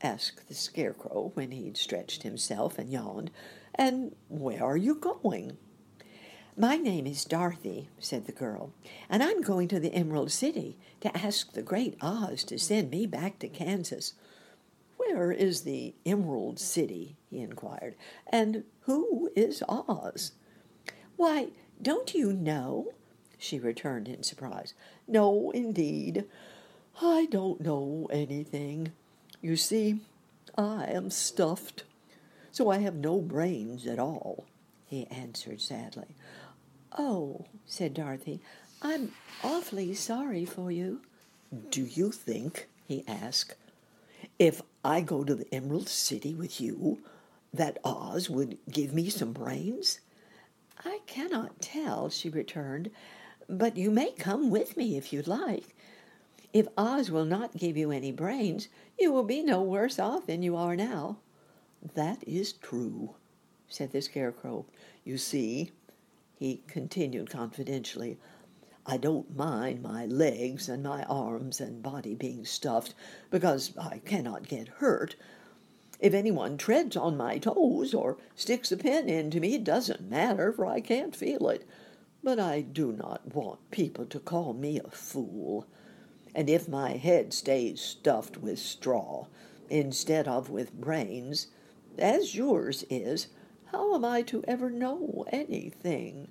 asked 0.03 0.49
the 0.49 0.55
Scarecrow 0.55 1.31
when 1.35 1.51
he'd 1.51 1.77
stretched 1.77 2.23
himself 2.23 2.79
and 2.79 2.91
yawned. 2.91 3.31
And 3.75 4.15
where 4.29 4.63
are 4.65 4.77
you 4.77 4.95
going? 4.95 5.57
My 6.57 6.77
name 6.77 7.07
is 7.07 7.25
Dorothy, 7.25 7.89
said 7.99 8.27
the 8.27 8.33
girl, 8.33 8.71
and 9.11 9.23
I'm 9.23 9.43
going 9.43 9.67
to 9.69 9.81
the 9.81 9.93
Emerald 9.93 10.31
City 10.31 10.77
to 11.01 11.17
ask 11.17 11.53
the 11.53 11.63
great 11.63 11.97
Oz 12.01 12.45
to 12.45 12.59
send 12.59 12.91
me 12.91 13.07
back 13.07 13.41
to 13.41 13.49
Kansas. 13.49 14.15
Where 14.97 15.33
is 15.33 15.63
the 15.63 15.95
Emerald 16.07 16.61
City? 16.61 17.17
he 17.29 17.41
inquired. 17.41 17.97
And 18.29 18.63
who 18.83 19.31
is 19.35 19.65
Oz? 19.69 20.33
Why, 21.17 21.49
don't 21.83 22.15
you 22.15 22.33
know? 22.33 22.93
she 23.37 23.59
returned 23.59 24.09
in 24.09 24.23
surprise. 24.23 24.75
No, 25.09 25.51
indeed. 25.51 26.25
I 27.03 27.27
don't 27.27 27.61
know 27.61 28.09
anything. 28.13 28.93
You 29.43 29.57
see, 29.57 30.01
I 30.57 30.85
am 30.85 31.11
stuffed 31.11 31.83
so 32.55 32.71
I 32.71 32.79
have 32.79 32.95
no 32.95 33.19
brains 33.21 33.85
at 33.85 33.99
all, 33.99 34.47
he 34.87 35.09
answered 35.09 35.61
sadly. 35.61 36.15
Oh, 36.97 37.47
said 37.67 37.95
Dorothy, 37.95 38.41
I'm 38.81 39.13
awfully 39.43 39.95
sorry 39.95 40.45
for 40.45 40.71
you. 40.71 41.01
Do 41.71 41.83
you 41.83 42.13
think, 42.13 42.69
he 42.87 43.05
asked, 43.09 43.57
if 44.39 44.63
I 44.85 45.01
go 45.01 45.25
to 45.25 45.35
the 45.35 45.53
Emerald 45.53 45.89
City 45.89 46.35
with 46.35 46.61
you, 46.61 47.01
that 47.53 47.79
Oz 47.85 48.31
would 48.31 48.59
give 48.71 48.93
me 48.93 49.09
some 49.11 49.33
brains? 49.33 50.01
I 50.85 51.01
cannot 51.07 51.61
tell, 51.61 52.11
she 52.11 52.29
returned, 52.29 52.91
but 53.49 53.77
you 53.77 53.91
may 53.91 54.13
come 54.13 54.51
with 54.51 54.77
me 54.77 54.97
if 54.97 55.13
you 55.13 55.23
like. 55.23 55.75
If 56.53 56.69
Oz 56.79 57.11
will 57.11 57.25
not 57.25 57.57
give 57.57 57.77
you 57.77 57.91
any 57.91 58.13
brains, 58.13 58.69
you 58.99 59.11
will 59.11 59.25
be 59.25 59.43
no 59.43 59.63
worse 59.63 59.99
off 59.99 60.27
than 60.27 60.43
you 60.43 60.57
are 60.57 60.77
now. 60.77 61.19
That 61.95 62.23
is 62.27 62.53
true, 62.53 63.15
said 63.69 63.91
the 63.91 64.01
Scarecrow. 64.01 64.65
You 65.05 65.19
see, 65.19 65.73
he 66.45 66.63
continued 66.67 67.31
confidentially, 67.31 68.19
I 68.85 68.99
don't 68.99 69.35
mind 69.35 69.83
my 69.83 70.05
legs 70.05 70.69
and 70.69 70.83
my 70.83 71.03
arms 71.05 71.59
and 71.59 71.83
body 71.83 72.15
being 72.15 72.45
stuffed 72.45 72.93
because 73.31 73.73
I 73.79 74.03
cannot 74.05 74.47
get 74.47 74.69
hurt. 74.69 75.17
If 76.01 76.13
anyone 76.13 76.59
treads 76.59 76.99
on 76.99 77.17
my 77.17 77.39
toes 77.39 77.95
or 77.95 78.19
sticks 78.35 78.71
a 78.71 78.77
pin 78.77 79.09
into 79.09 79.41
me, 79.41 79.55
it 79.55 79.65
doesn't 79.65 80.11
matter, 80.11 80.53
for 80.53 80.67
I 80.67 80.83
can't 80.83 81.17
feel 81.17 81.49
it. 81.49 81.67
But 82.23 82.39
I 82.39 82.61
do 82.61 82.93
not 82.93 83.35
want 83.35 83.71
people 83.71 84.05
to 84.05 84.21
call 84.21 84.53
me 84.53 84.79
a 84.79 84.91
fool. 84.91 85.67
And 86.35 86.51
if 86.51 86.69
my 86.69 86.99
head 86.99 87.33
stays 87.33 87.81
stuffed 87.81 88.37
with 88.37 88.59
straw 88.59 89.29
instead 89.71 90.29
of 90.29 90.51
with 90.51 90.79
brains, 90.79 91.47
as 91.97 92.35
yours 92.35 92.85
is, 92.91 93.29
how 93.75 93.95
am 93.95 94.05
I 94.05 94.23
to 94.23 94.45
ever 94.47 94.71
know 94.71 95.25
anything? 95.33 96.29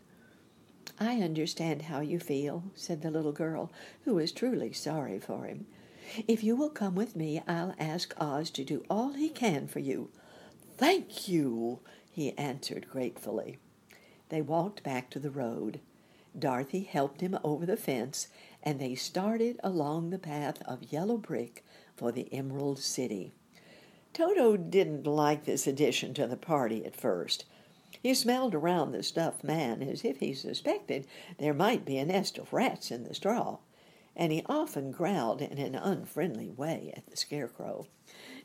I 1.00 1.22
understand 1.22 1.84
how 1.84 2.02
you 2.02 2.20
feel, 2.20 2.64
said 2.76 3.02
the 3.02 3.12
little 3.12 3.32
girl, 3.32 3.72
who 4.06 4.16
was 4.16 4.32
truly 4.32 4.74
sorry 4.74 5.20
for 5.20 5.46
him. 5.46 5.66
If 6.28 6.44
you 6.44 6.56
will 6.56 6.70
come 6.70 6.96
with 6.96 7.16
me, 7.16 7.42
I'll 7.48 7.74
ask 7.80 8.14
Oz 8.18 8.50
to 8.52 8.64
do 8.64 8.84
all 8.90 9.14
he 9.14 9.30
can 9.30 9.68
for 9.68 9.80
you. 9.80 10.10
Thank 10.78 11.28
you, 11.28 11.80
he 12.12 12.38
answered 12.38 12.90
gratefully. 12.90 13.58
They 14.30 14.42
walked 14.42 14.84
back 14.84 15.10
to 15.12 15.20
the 15.20 15.32
road. 15.32 15.80
Dorothy 16.38 16.84
helped 16.84 17.22
him 17.22 17.38
over 17.44 17.66
the 17.66 17.78
fence, 17.78 18.28
and 18.62 18.80
they 18.80 18.96
started 18.96 19.60
along 19.64 20.10
the 20.10 20.20
path 20.20 20.62
of 20.64 20.92
yellow 20.92 21.18
brick 21.18 21.64
for 21.96 22.12
the 22.12 22.32
Emerald 22.34 22.80
City. 22.80 23.34
Toto 24.14 24.58
didn't 24.58 25.08
like 25.08 25.46
this 25.46 25.66
addition 25.66 26.14
to 26.14 26.28
the 26.28 26.38
party 26.38 26.86
at 26.86 26.96
first. 26.96 27.46
He 28.02 28.14
smelled 28.14 28.56
around 28.56 28.92
the 28.92 29.04
stuffed 29.04 29.44
man 29.44 29.82
as 29.84 30.04
if 30.04 30.20
he 30.20 30.34
suspected 30.34 31.08
there 31.38 31.54
might 31.54 31.86
be 31.86 31.98
a 31.98 32.06
nest 32.06 32.38
of 32.38 32.52
rats 32.52 32.92
in 32.92 33.04
the 33.04 33.14
straw, 33.14 33.60
and 34.16 34.32
he 34.32 34.44
often 34.48 34.92
growled 34.92 35.42
in 35.42 35.58
an 35.58 35.76
unfriendly 35.76 36.50
way 36.50 36.94
at 36.96 37.08
the 37.08 37.18
scarecrow. 37.18 37.88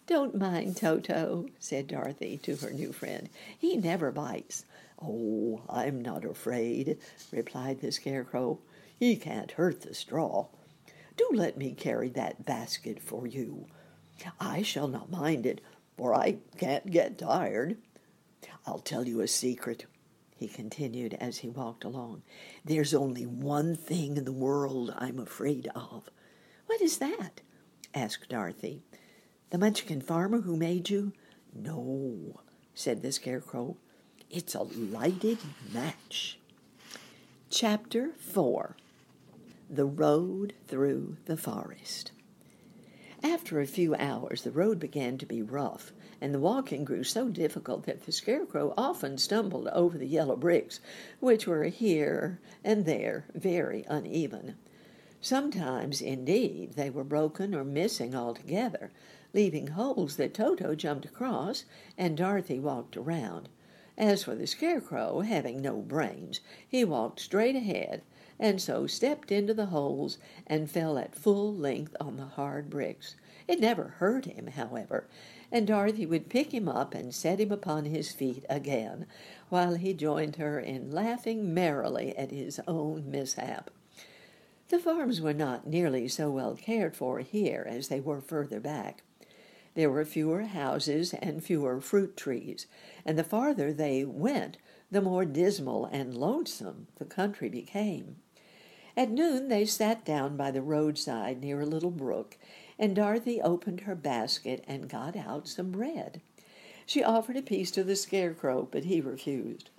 Don't 0.07 0.35
mind 0.35 0.77
Toto, 0.77 1.47
said 1.59 1.87
Dorothy 1.87 2.39
to 2.39 2.57
her 2.57 2.71
new 2.71 2.93
friend. 2.93 3.29
He 3.59 3.77
never 3.77 4.11
bites. 4.11 4.65
Oh, 5.03 5.63
I'm 5.69 6.01
not 6.01 6.25
afraid, 6.25 6.99
replied 7.31 7.81
the 7.81 7.93
scarecrow. 7.93 8.59
He 8.99 9.17
can't 9.17 9.53
hurt 9.53 9.83
the 9.83 9.95
straw. 9.95 10.47
Do 11.17 11.29
let 11.33 11.59
me 11.59 11.73
carry 11.73 12.09
that 12.11 12.47
basket 12.47 13.03
for 13.03 13.27
you. 13.27 13.67
I 14.41 14.63
shall 14.63 14.89
not 14.89 15.11
mind 15.11 15.47
it, 15.47 15.61
for 15.97 16.15
I 16.15 16.39
can't 16.57 16.91
get 16.91 17.19
tired. 17.19 17.77
I'll 18.69 18.81
tell 18.81 19.09
you 19.09 19.23
a 19.23 19.27
secret, 19.27 19.87
he 20.37 20.47
continued 20.47 21.15
as 21.15 21.39
he 21.39 21.49
walked 21.49 21.85
along. 21.85 22.23
There's 22.67 22.93
only 22.93 23.25
one 23.25 23.75
thing 23.75 24.19
in 24.19 24.27
the 24.27 24.31
world 24.31 24.93
I'm 24.95 25.19
afraid 25.19 25.71
of. 25.75 26.11
What 26.67 26.83
is 26.83 26.99
that? 26.99 27.41
asked 27.95 28.29
Dorothy. 28.29 28.83
The 29.49 29.57
Munchkin 29.57 30.03
farmer 30.03 30.43
who 30.43 30.55
made 30.55 30.91
you? 30.91 31.15
No, 31.55 32.41
said 32.75 33.01
the 33.01 33.11
Scarecrow. 33.11 33.79
It's 34.29 34.55
a 34.55 34.65
lighted 34.65 35.39
match. 35.73 36.39
Chapter 37.49 38.11
4 38.19 38.77
The 39.71 39.87
Road 39.87 40.53
Through 40.67 41.17
the 41.25 41.39
Forest. 41.39 42.13
After 43.23 43.63
a 43.63 43.67
few 43.67 43.95
hours, 43.95 44.43
the 44.43 44.51
road 44.51 44.79
began 44.79 45.17
to 45.17 45.25
be 45.25 45.41
rough 45.41 45.91
and 46.21 46.35
the 46.35 46.41
walking 46.41 46.85
grew 46.85 47.05
so 47.05 47.29
difficult 47.29 47.85
that 47.85 48.05
the 48.05 48.13
scarecrow 48.13 48.75
often 48.77 49.17
stumbled 49.19 49.69
over 49.69 49.97
the 49.97 50.07
yellow 50.07 50.37
bricks, 50.37 50.81
which 51.21 51.47
were 51.47 51.65
here 51.65 52.41
and 52.65 52.85
there 52.85 53.27
very 53.35 53.85
uneven. 53.89 54.57
Sometimes, 55.21 56.01
indeed, 56.01 56.75
they 56.75 56.91
were 56.91 57.05
broken 57.05 57.55
or 57.55 57.65
missing 57.65 58.15
altogether, 58.15 58.91
leaving 59.35 59.69
holes 59.69 60.17
that 60.17 60.35
Toto 60.35 60.75
jumped 60.75 61.05
across 61.05 61.65
and 61.97 62.17
Dorothy 62.17 62.59
walked 62.59 62.97
around. 62.97 63.49
As 63.97 64.23
for 64.23 64.37
the 64.37 64.47
scarecrow, 64.47 65.21
having 65.21 65.61
no 65.61 65.79
brains, 65.79 66.41
he 66.69 66.85
walked 66.85 67.19
straight 67.19 67.57
ahead, 67.57 68.03
and 68.39 68.63
so 68.63 68.87
stepped 68.87 69.33
into 69.33 69.53
the 69.53 69.67
holes 69.67 70.19
and 70.47 70.71
fell 70.71 70.97
at 70.99 71.17
full 71.17 71.53
length 71.53 71.97
on 72.01 72.17
the 72.17 72.27
hard 72.27 72.71
bricks. 72.71 73.17
It 73.49 73.61
never 73.61 73.95
hurt 73.99 74.27
him, 74.27 74.49
however, 74.49 75.09
and 75.51 75.67
Dorothy 75.67 76.05
would 76.05 76.29
pick 76.29 76.53
him 76.53 76.69
up 76.69 76.95
and 76.95 77.15
set 77.15 77.41
him 77.41 77.51
upon 77.51 77.87
his 77.87 78.13
feet 78.13 78.45
again, 78.51 79.07
while 79.49 79.75
he 79.75 79.95
joined 79.95 80.37
her 80.37 80.61
in 80.61 80.93
laughing 80.93 81.55
merrily 81.55 82.15
at 82.17 82.31
his 82.31 82.61
own 82.69 83.11
mishap. 83.11 83.71
The 84.69 84.79
farms 84.79 85.23
were 85.23 85.33
not 85.33 85.67
nearly 85.67 86.09
so 86.09 86.31
well 86.31 86.55
cared 86.57 86.95
for 86.95 87.21
here 87.21 87.67
as 87.67 87.89
they 87.89 88.01
were 88.01 88.21
further 88.21 88.61
back. 88.61 89.03
There 89.75 89.91
were 89.91 90.05
fewer 90.05 90.43
houses 90.43 91.15
and 91.15 91.43
fewer 91.43 91.81
fruit 91.81 92.19
trees, 92.19 92.67
and 93.07 93.19
the 93.19 93.25
farther 93.25 93.73
they 93.73 94.05
went, 94.05 94.59
the 94.91 95.01
more 95.01 95.25
dismal 95.25 95.87
and 95.87 96.15
lonesome 96.15 96.89
the 96.97 97.07
country 97.07 97.49
became. 97.49 98.17
At 98.95 99.11
noon 99.11 99.49
they 99.49 99.65
sat 99.65 100.05
down 100.05 100.37
by 100.37 100.51
the 100.51 100.61
roadside 100.61 101.41
near 101.41 101.61
a 101.61 101.67
little 101.67 101.93
brook, 101.93 102.37
and 102.79 102.95
Dorothy 102.95 103.41
opened 103.41 103.81
her 103.81 103.95
basket 103.95 104.65
and 104.67 104.89
got 104.89 105.17
out 105.17 105.49
some 105.49 105.71
bread. 105.71 106.21
She 106.87 107.03
offered 107.03 107.37
a 107.37 107.43
piece 107.43 107.71
to 107.73 107.85
the 107.85 107.97
scarecrow, 107.97 108.69
but 108.71 108.85
he 108.85 109.01
refused. 109.01 109.71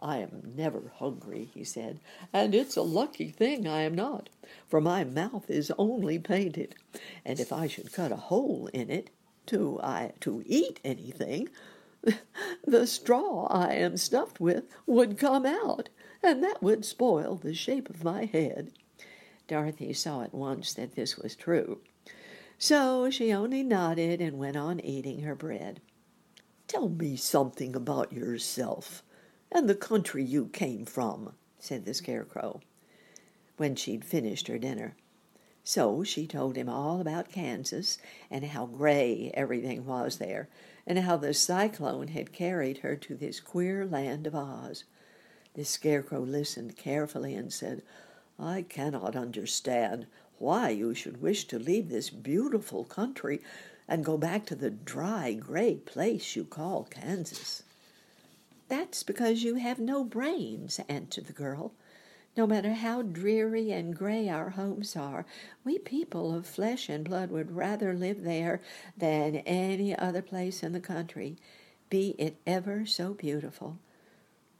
I 0.00 0.18
am 0.18 0.52
never 0.54 0.92
hungry, 0.96 1.50
he 1.52 1.64
said, 1.64 1.98
and 2.32 2.54
it's 2.54 2.76
a 2.76 2.82
lucky 2.82 3.30
thing 3.30 3.66
I 3.66 3.82
am 3.82 3.94
not, 3.94 4.28
for 4.68 4.80
my 4.80 5.02
mouth 5.02 5.50
is 5.50 5.72
only 5.76 6.18
painted, 6.18 6.76
and 7.24 7.40
if 7.40 7.52
I 7.52 7.66
should 7.66 7.92
cut 7.92 8.12
a 8.12 8.16
hole 8.16 8.68
in 8.72 8.90
it, 8.90 9.10
to 9.46 9.80
I 9.82 10.12
to 10.20 10.42
eat 10.46 10.78
anything, 10.84 11.48
the 12.64 12.86
straw 12.86 13.46
I 13.46 13.74
am 13.74 13.96
stuffed 13.96 14.38
with 14.38 14.64
would 14.86 15.18
come 15.18 15.46
out, 15.46 15.88
and 16.22 16.44
that 16.44 16.62
would 16.62 16.84
spoil 16.84 17.34
the 17.36 17.54
shape 17.54 17.90
of 17.90 18.04
my 18.04 18.26
head. 18.26 18.72
Dorothy 19.48 19.92
saw 19.94 20.22
at 20.22 20.34
once 20.34 20.74
that 20.74 20.94
this 20.94 21.16
was 21.16 21.34
true. 21.34 21.80
So 22.58 23.08
she 23.08 23.32
only 23.32 23.62
nodded 23.62 24.20
and 24.20 24.36
went 24.36 24.56
on 24.56 24.80
eating 24.80 25.20
her 25.20 25.36
bread. 25.36 25.80
Tell 26.66 26.88
me 26.88 27.16
something 27.16 27.76
about 27.76 28.12
yourself 28.12 29.02
and 29.50 29.68
the 29.68 29.74
country 29.74 30.24
you 30.24 30.48
came 30.48 30.84
from, 30.84 31.34
said 31.58 31.84
the 31.84 31.94
Scarecrow, 31.94 32.60
when 33.56 33.76
she'd 33.76 34.04
finished 34.04 34.48
her 34.48 34.58
dinner. 34.58 34.96
So 35.64 36.02
she 36.02 36.26
told 36.26 36.56
him 36.56 36.68
all 36.68 37.00
about 37.00 37.30
Kansas 37.30 37.98
and 38.30 38.44
how 38.44 38.66
gray 38.66 39.30
everything 39.34 39.86
was 39.86 40.18
there, 40.18 40.48
and 40.86 40.98
how 40.98 41.16
the 41.16 41.34
cyclone 41.34 42.08
had 42.08 42.32
carried 42.32 42.78
her 42.78 42.96
to 42.96 43.14
this 43.14 43.40
queer 43.40 43.86
land 43.86 44.26
of 44.26 44.34
Oz. 44.34 44.84
The 45.54 45.64
Scarecrow 45.64 46.20
listened 46.20 46.76
carefully 46.76 47.34
and 47.34 47.52
said, 47.52 47.82
I 48.38 48.62
cannot 48.62 49.16
understand 49.16 50.06
why 50.38 50.70
you 50.70 50.94
should 50.94 51.22
wish 51.22 51.44
to 51.46 51.58
leave 51.58 51.88
this 51.88 52.10
beautiful 52.10 52.84
country 52.84 53.40
and 53.86 54.04
go 54.04 54.18
back 54.18 54.44
to 54.46 54.54
the 54.54 54.70
dry, 54.70 55.32
gray 55.32 55.74
place 55.74 56.36
you 56.36 56.44
call 56.44 56.84
Kansas. 56.90 57.62
That's 58.68 59.02
because 59.02 59.42
you 59.42 59.54
have 59.54 59.78
no 59.78 60.04
brains, 60.04 60.78
answered 60.88 61.26
the 61.26 61.32
girl. 61.32 61.72
No 62.36 62.46
matter 62.46 62.74
how 62.74 63.02
dreary 63.02 63.72
and 63.72 63.96
gray 63.96 64.28
our 64.28 64.50
homes 64.50 64.94
are, 64.94 65.26
we 65.64 65.78
people 65.78 66.34
of 66.34 66.46
flesh 66.46 66.88
and 66.88 67.04
blood 67.04 67.30
would 67.30 67.56
rather 67.56 67.94
live 67.94 68.22
there 68.22 68.60
than 68.96 69.36
any 69.36 69.96
other 69.98 70.22
place 70.22 70.62
in 70.62 70.72
the 70.72 70.80
country, 70.80 71.36
be 71.90 72.14
it 72.18 72.36
ever 72.46 72.84
so 72.86 73.14
beautiful. 73.14 73.78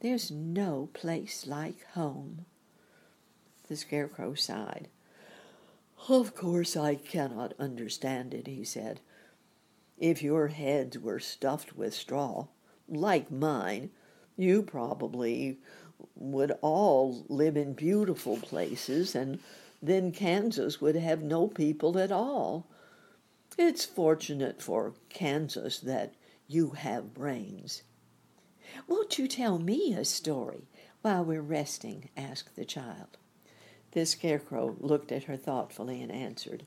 There's 0.01 0.31
no 0.31 0.89
place 0.95 1.47
like 1.47 1.85
home. 1.93 2.47
The 3.69 3.77
Scarecrow 3.77 4.35
sighed. 4.35 4.89
Of 6.07 6.35
course 6.35 6.77
I 6.77 6.95
cannot 6.95 7.55
understand 7.59 8.33
it, 8.33 8.47
he 8.47 8.65
said. 8.65 9.01
If 9.99 10.23
your 10.23 10.49
heads 10.49 10.99
were 10.99 11.19
stuffed 11.19 11.77
with 11.77 11.93
straw, 11.93 12.47
like 12.89 13.31
mine, 13.31 13.91
you 14.37 14.63
probably 14.63 15.59
would 16.15 16.53
all 16.63 17.25
live 17.29 17.57
in 17.57 17.73
beautiful 17.73 18.37
places, 18.37 19.15
and 19.15 19.41
then 19.83 20.13
Kansas 20.13 20.81
would 20.81 20.97
have 20.97 21.23
no 21.23 21.49
people 21.49 21.99
at 21.99 22.13
all. 22.13 22.67
It's 23.59 23.85
fortunate 23.85 24.63
for 24.63 24.95
Kansas 25.09 25.81
that 25.81 26.15
you 26.47 26.71
have 26.71 27.13
brains. 27.13 27.83
Won't 28.87 29.19
you 29.19 29.27
tell 29.27 29.59
me 29.59 29.95
a 29.95 30.05
story 30.05 30.69
while 31.03 31.25
we're 31.25 31.43
resting? 31.43 32.09
asked 32.17 32.55
the 32.57 32.65
child. 32.65 33.19
The 33.93 34.05
scarecrow 34.05 34.77
looked 34.81 35.11
at 35.13 35.25
her 35.25 35.37
thoughtfully 35.37 36.03
and 36.03 36.13
answered, 36.13 36.67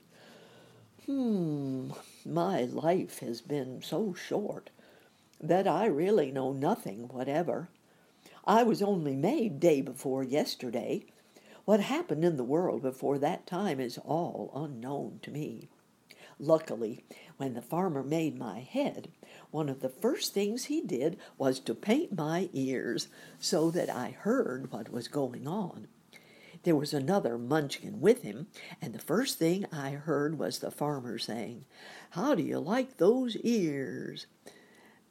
Hmm, 1.06 1.90
my 2.24 2.62
life 2.62 3.20
has 3.20 3.40
been 3.40 3.82
so 3.82 4.14
short 4.14 4.70
that 5.40 5.66
I 5.66 5.86
really 5.86 6.30
know 6.30 6.52
nothing 6.52 7.08
whatever. 7.08 7.68
I 8.44 8.62
was 8.62 8.82
only 8.82 9.14
made 9.14 9.60
day 9.60 9.82
before 9.82 10.22
yesterday. 10.22 11.04
What 11.64 11.80
happened 11.80 12.24
in 12.24 12.36
the 12.36 12.44
world 12.44 12.82
before 12.82 13.18
that 13.18 13.46
time 13.46 13.78
is 13.78 13.98
all 13.98 14.50
unknown 14.54 15.20
to 15.22 15.30
me. 15.30 15.68
Luckily, 16.38 17.04
when 17.36 17.54
the 17.54 17.62
farmer 17.62 18.02
made 18.02 18.36
my 18.36 18.60
head, 18.60 19.12
one 19.52 19.68
of 19.68 19.80
the 19.80 19.88
first 19.88 20.34
things 20.34 20.64
he 20.64 20.80
did 20.80 21.18
was 21.38 21.60
to 21.60 21.74
paint 21.74 22.16
my 22.16 22.48
ears 22.52 23.06
so 23.38 23.70
that 23.70 23.90
I 23.90 24.10
heard 24.10 24.72
what 24.72 24.90
was 24.90 25.06
going 25.06 25.46
on. 25.46 25.86
There 26.64 26.76
was 26.76 26.94
another 26.94 27.38
munchkin 27.38 28.00
with 28.00 28.22
him, 28.22 28.46
and 28.80 28.94
the 28.94 29.00
first 29.00 29.38
thing 29.38 29.66
I 29.72 29.90
heard 29.90 30.38
was 30.38 30.58
the 30.58 30.70
farmer 30.70 31.18
saying, 31.18 31.64
How 32.10 32.34
do 32.34 32.42
you 32.42 32.60
like 32.60 32.96
those 32.96 33.36
ears? 33.38 34.26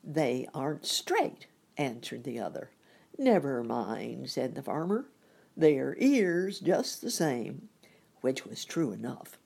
They 0.03 0.47
aren't 0.53 0.85
straight, 0.85 1.47
answered 1.77 2.23
the 2.23 2.39
other. 2.39 2.71
Never 3.17 3.63
mind, 3.63 4.29
said 4.29 4.55
the 4.55 4.63
farmer. 4.63 5.07
They 5.57 5.77
are 5.77 5.97
ears 5.99 6.59
just 6.59 7.01
the 7.01 7.11
same, 7.11 7.67
which 8.21 8.45
was 8.45 8.63
true 8.63 8.93
enough. 8.93 9.37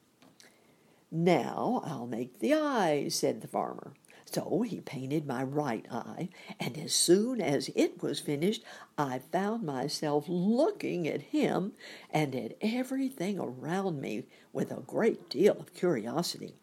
Now 1.12 1.82
I'll 1.86 2.08
make 2.08 2.40
the 2.40 2.54
eyes, 2.54 3.16
said 3.16 3.42
the 3.42 3.48
farmer. 3.48 3.94
So 4.26 4.64
he 4.64 4.82
painted 4.82 5.26
my 5.26 5.44
right 5.44 5.86
eye, 5.90 6.30
and 6.60 6.78
as 6.78 6.94
soon 6.94 7.40
as 7.40 7.70
it 7.76 8.02
was 8.02 8.20
finished, 8.20 8.64
I 8.98 9.20
found 9.20 9.64
myself 9.64 10.26
looking 10.28 11.08
at 11.08 11.22
him 11.22 11.74
and 12.10 12.36
at 12.36 12.58
everything 12.60 13.40
around 13.40 14.02
me 14.02 14.26
with 14.52 14.72
a 14.72 14.82
great 14.82 15.30
deal 15.30 15.56
of 15.58 15.74
curiosity, 15.74 16.56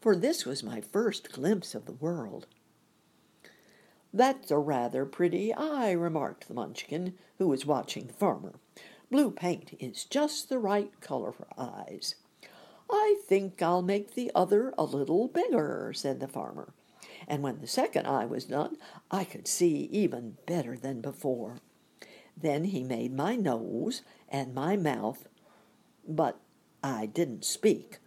for 0.00 0.14
this 0.14 0.44
was 0.44 0.62
my 0.62 0.80
first 0.80 1.32
glimpse 1.32 1.74
of 1.74 1.86
the 1.86 1.92
world. 1.92 2.46
That's 4.12 4.50
a 4.50 4.58
rather 4.58 5.04
pretty 5.04 5.52
eye, 5.52 5.92
remarked 5.92 6.46
the 6.46 6.54
Munchkin, 6.54 7.14
who 7.38 7.48
was 7.48 7.66
watching 7.66 8.06
the 8.06 8.12
farmer. 8.12 8.54
Blue 9.10 9.30
paint 9.30 9.74
is 9.80 10.04
just 10.04 10.48
the 10.48 10.58
right 10.58 10.92
color 11.00 11.32
for 11.32 11.48
eyes. 11.56 12.14
I 12.90 13.16
think 13.26 13.60
I'll 13.60 13.82
make 13.82 14.14
the 14.14 14.30
other 14.34 14.72
a 14.78 14.84
little 14.84 15.28
bigger, 15.28 15.92
said 15.94 16.20
the 16.20 16.28
farmer. 16.28 16.72
And 17.26 17.42
when 17.42 17.60
the 17.60 17.66
second 17.66 18.06
eye 18.06 18.26
was 18.26 18.44
done, 18.44 18.76
I 19.10 19.24
could 19.24 19.46
see 19.46 19.88
even 19.92 20.36
better 20.46 20.76
than 20.76 21.00
before. 21.00 21.58
Then 22.36 22.64
he 22.64 22.82
made 22.82 23.12
my 23.12 23.36
nose 23.36 24.02
and 24.28 24.54
my 24.54 24.76
mouth, 24.76 25.28
but 26.06 26.38
I 26.82 27.06
didn't 27.06 27.44
speak, 27.44 27.98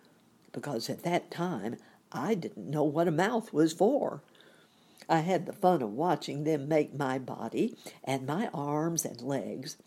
because 0.51 0.89
at 0.89 1.03
that 1.03 1.29
time 1.29 1.75
I 2.11 2.35
didn't 2.35 2.69
know 2.69 2.83
what 2.83 3.07
a 3.07 3.11
mouth 3.11 3.51
was 3.53 3.73
for. 3.73 4.23
I 5.09 5.19
had 5.19 5.45
the 5.45 5.53
fun 5.53 5.81
of 5.81 5.91
watching 5.91 6.43
them 6.43 6.69
make 6.69 6.97
my 6.97 7.19
body 7.19 7.75
and 8.03 8.25
my 8.25 8.49
arms 8.53 9.03
and 9.03 9.21
legs, 9.21 9.77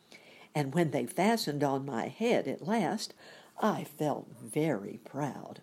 and 0.55 0.75
when 0.75 0.90
they 0.90 1.07
fastened 1.07 1.64
on 1.64 1.87
my 1.87 2.09
head 2.09 2.47
at 2.47 2.67
last, 2.67 3.14
I 3.61 3.85
felt 3.85 4.29
very 4.40 5.01
proud, 5.05 5.61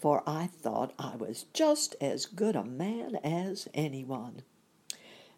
for 0.00 0.22
I 0.26 0.46
thought 0.46 0.94
I 0.98 1.16
was 1.16 1.44
just 1.52 1.94
as 2.00 2.24
good 2.24 2.56
a 2.56 2.64
man 2.64 3.16
as 3.16 3.68
anyone. 3.74 4.42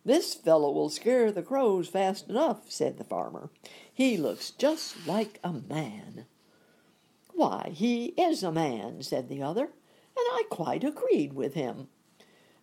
This 0.04 0.34
fellow 0.34 0.70
will 0.70 0.88
scare 0.88 1.32
the 1.32 1.42
crows 1.42 1.88
fast 1.88 2.28
enough, 2.28 2.70
said 2.70 2.96
the 2.96 3.04
farmer. 3.04 3.50
He 3.92 4.16
looks 4.16 4.50
just 4.52 5.06
like 5.06 5.40
a 5.42 5.52
man. 5.52 6.26
Why, 7.34 7.70
he 7.74 8.06
is 8.16 8.42
a 8.42 8.52
man, 8.52 9.02
said 9.02 9.28
the 9.28 9.42
other, 9.42 9.64
and 9.64 9.72
I 10.16 10.42
quite 10.48 10.84
agreed 10.84 11.32
with 11.32 11.54
him. 11.54 11.88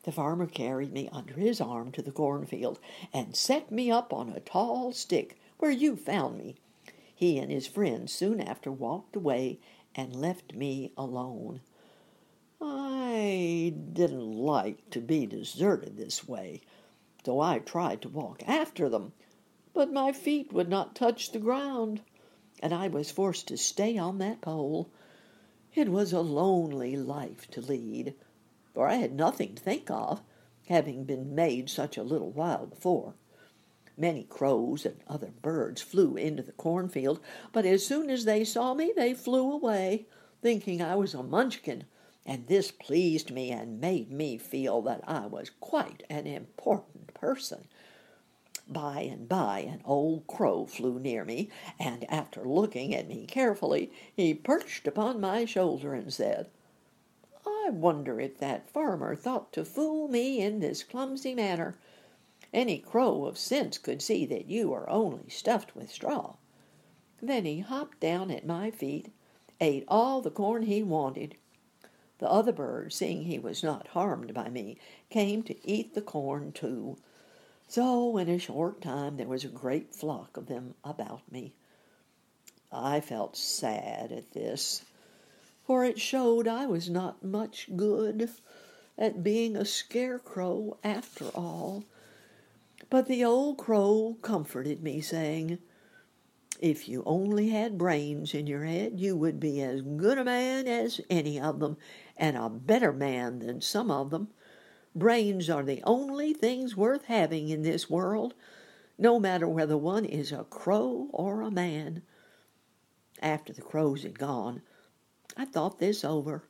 The 0.04 0.12
farmer 0.12 0.48
carried 0.48 0.94
me 0.94 1.10
under 1.12 1.34
his 1.34 1.60
arm 1.60 1.92
to 1.94 2.02
the 2.02 2.12
cornfield 2.12 2.80
and 3.14 3.36
set 3.36 3.72
me 3.72 3.92
up 3.92 4.14
on 4.14 4.30
a 4.30 4.40
tall 4.40 4.94
stick 4.94 5.38
where 5.58 5.72
you 5.72 5.96
found 5.96 6.38
me. 6.38 6.56
He 7.14 7.38
and 7.38 7.52
his 7.52 7.68
friend 7.68 8.10
soon 8.10 8.40
after 8.40 8.72
walked 8.72 9.18
away 9.18 9.60
and 9.94 10.16
left 10.16 10.54
me 10.54 10.94
alone. 10.98 11.60
I 13.22 13.74
didn't 13.92 14.32
like 14.32 14.90
to 14.92 15.02
be 15.02 15.26
deserted 15.26 15.98
this 15.98 16.26
way, 16.26 16.62
so 17.26 17.42
I 17.42 17.60
tried 17.60 18.02
to 18.04 18.10
walk 18.10 18.44
after 18.48 18.88
them, 18.88 19.12
but 19.74 19.92
my 19.92 20.14
feet 20.14 20.54
would 20.54 20.70
not 20.70 20.96
touch 20.96 21.32
the 21.32 21.40
ground, 21.40 22.02
and 22.62 22.74
I 22.74 22.88
was 22.88 23.12
forced 23.12 23.48
to 23.50 23.58
stay 23.58 23.98
on 23.98 24.20
that 24.20 24.40
pole. 24.40 24.90
It 25.76 25.90
was 25.90 26.14
a 26.14 26.22
lonely 26.22 26.96
life 26.96 27.50
to 27.52 27.62
lead 27.62 28.16
for 28.74 28.88
I 28.88 28.96
had 28.96 29.14
nothing 29.14 29.56
to 29.56 29.62
think 29.62 29.92
of, 29.92 30.22
having 30.68 31.04
been 31.04 31.36
made 31.36 31.70
such 31.70 31.98
a 31.98 32.04
little 32.04 32.32
while 32.32 32.66
before. 32.66 33.16
Many 33.98 34.24
crows 34.24 34.86
and 34.86 35.02
other 35.06 35.34
birds 35.42 35.82
flew 35.82 36.16
into 36.16 36.44
the 36.44 36.54
cornfield, 36.54 37.20
but 37.52 37.66
as 37.66 37.86
soon 37.86 38.10
as 38.10 38.24
they 38.24 38.46
saw 38.46 38.74
me, 38.74 38.94
they 38.96 39.14
flew 39.14 39.52
away, 39.52 40.08
thinking 40.42 40.82
I 40.82 40.96
was 40.96 41.14
a 41.14 41.22
munchkin, 41.22 41.84
and 42.30 42.46
this 42.46 42.70
pleased 42.70 43.32
me 43.32 43.50
and 43.50 43.82
made 43.82 44.12
me 44.12 44.38
feel 44.38 44.84
that 44.84 45.02
I 45.08 45.26
was 45.26 45.50
quite 45.60 46.04
an 46.12 46.28
important 46.28 47.12
person. 47.16 47.68
By 48.68 49.02
and 49.02 49.28
by, 49.28 49.62
an 49.62 49.82
old 49.84 50.28
crow 50.28 50.68
flew 50.68 51.00
near 51.00 51.26
me, 51.26 51.50
and 51.80 52.06
after 52.08 52.48
looking 52.48 52.94
at 52.94 53.08
me 53.08 53.26
carefully, 53.26 53.92
he 54.16 54.36
perched 54.36 54.86
upon 54.86 55.20
my 55.20 55.46
shoulder 55.46 55.96
and 55.96 56.14
said, 56.14 56.52
I 57.48 57.72
wonder 57.72 58.20
if 58.20 58.38
that 58.38 58.70
farmer 58.70 59.16
thought 59.16 59.52
to 59.54 59.66
fool 59.66 60.08
me 60.08 60.40
in 60.40 60.60
this 60.60 60.84
clumsy 60.84 61.34
manner. 61.34 61.80
Any 62.54 62.78
crow 62.78 63.26
of 63.26 63.40
sense 63.40 63.80
could 63.80 64.04
see 64.04 64.28
that 64.28 64.48
you 64.48 64.72
are 64.72 64.88
only 64.88 65.30
stuffed 65.30 65.76
with 65.76 65.92
straw. 65.92 66.36
Then 67.24 67.46
he 67.46 67.62
hopped 67.62 68.00
down 68.00 68.30
at 68.30 68.46
my 68.46 68.70
feet, 68.70 69.12
ate 69.60 69.84
all 69.88 70.22
the 70.22 70.30
corn 70.30 70.62
he 70.62 70.84
wanted. 70.84 71.34
The 72.20 72.30
other 72.30 72.52
birds, 72.52 72.96
seeing 72.96 73.24
he 73.24 73.40
was 73.40 73.64
not 73.64 73.88
harmed 73.88 74.34
by 74.34 74.50
me, 74.50 74.78
came 75.10 75.44
to 75.44 75.68
eat 75.68 75.94
the 75.96 76.02
corn 76.02 76.52
too. 76.52 76.98
So 77.68 78.18
in 78.18 78.30
a 78.30 78.38
short 78.38 78.82
time 78.82 79.18
there 79.18 79.28
was 79.28 79.44
a 79.44 79.50
great 79.50 79.94
flock 79.94 80.38
of 80.38 80.48
them 80.48 80.76
about 80.84 81.32
me. 81.32 81.54
I 82.72 83.00
felt 83.02 83.36
sad 83.36 84.12
at 84.12 84.32
this 84.32 84.84
for 85.70 85.86
it 85.86 86.00
showed 86.00 86.48
I 86.48 86.66
was 86.66 86.90
not 86.90 87.24
much 87.24 87.70
good 87.76 88.28
at 88.98 89.22
being 89.22 89.56
a 89.56 89.64
scarecrow 89.64 90.80
after 90.84 91.26
all. 91.26 91.84
But 92.90 93.08
the 93.08 93.24
old 93.24 93.60
crow 93.60 94.18
comforted 94.24 94.82
me, 94.82 95.00
saying, 95.00 95.60
If 96.60 96.90
you 96.90 97.04
only 97.06 97.50
had 97.50 97.78
brains 97.78 98.34
in 98.34 98.46
your 98.46 98.66
head, 98.66 99.00
you 99.00 99.16
would 99.16 99.40
be 99.40 99.62
as 99.62 99.82
good 99.82 100.18
a 100.18 100.26
man 100.26 100.68
as 100.68 101.00
any 101.10 101.40
of 101.40 101.62
them, 101.62 101.78
and 102.18 102.36
a 102.36 102.50
better 102.50 102.92
man 102.92 103.40
than 103.40 103.62
some 103.62 103.90
of 103.90 104.10
them. 104.10 104.28
Brains 104.94 105.50
are 105.50 105.64
the 105.64 105.82
only 105.84 106.34
things 106.34 106.76
worth 106.76 107.06
having 107.06 107.48
in 107.48 107.62
this 107.62 107.90
world, 107.90 108.34
no 108.98 109.22
matter 109.22 109.48
whether 109.48 109.78
one 109.78 110.04
is 110.04 110.34
a 110.34 110.44
crow 110.44 111.08
or 111.14 111.42
a 111.42 111.50
man. 111.50 112.02
After 113.22 113.54
the 113.54 113.62
crows 113.62 114.04
had 114.04 114.20
gone, 114.20 114.62
I 115.38 115.46
thought 115.46 115.80
this 115.80 116.04
over 116.04 116.44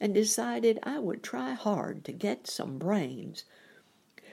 and 0.00 0.12
decided 0.12 0.78
I 0.82 0.98
would 0.98 1.22
try 1.22 1.52
hard 1.52 2.04
to 2.04 2.12
get 2.12 2.46
some 2.46 2.76
brains. 2.76 3.44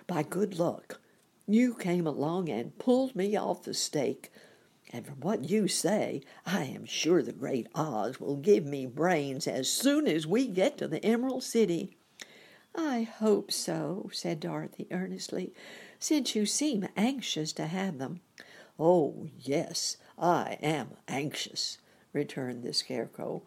By 0.05 0.23
good 0.23 0.59
luck, 0.59 0.99
you 1.47 1.75
came 1.75 2.05
along 2.05 2.49
and 2.49 2.77
pulled 2.77 3.15
me 3.15 3.37
off 3.37 3.63
the 3.63 3.73
stake, 3.73 4.31
and 4.93 5.05
from 5.05 5.21
what 5.21 5.49
you 5.49 5.67
say, 5.67 6.21
I 6.45 6.65
am 6.65 6.85
sure 6.85 7.21
the 7.21 7.31
great 7.31 7.67
Oz 7.73 8.19
will 8.19 8.35
give 8.35 8.65
me 8.65 8.85
brains 8.85 9.47
as 9.47 9.71
soon 9.71 10.07
as 10.07 10.27
we 10.27 10.47
get 10.47 10.77
to 10.77 10.87
the 10.87 11.03
Emerald 11.05 11.43
City. 11.43 11.95
I 12.75 13.03
hope 13.03 13.51
so, 13.51 14.09
said 14.11 14.39
Dorothy 14.39 14.87
earnestly, 14.91 15.53
since 15.99 16.35
you 16.35 16.45
seem 16.45 16.87
anxious 16.97 17.53
to 17.53 17.67
have 17.67 17.99
them. 17.99 18.21
Oh, 18.77 19.27
yes, 19.39 19.97
I 20.17 20.57
am 20.61 20.91
anxious, 21.07 21.77
returned 22.13 22.63
the 22.63 22.73
Scarecrow. 22.73 23.43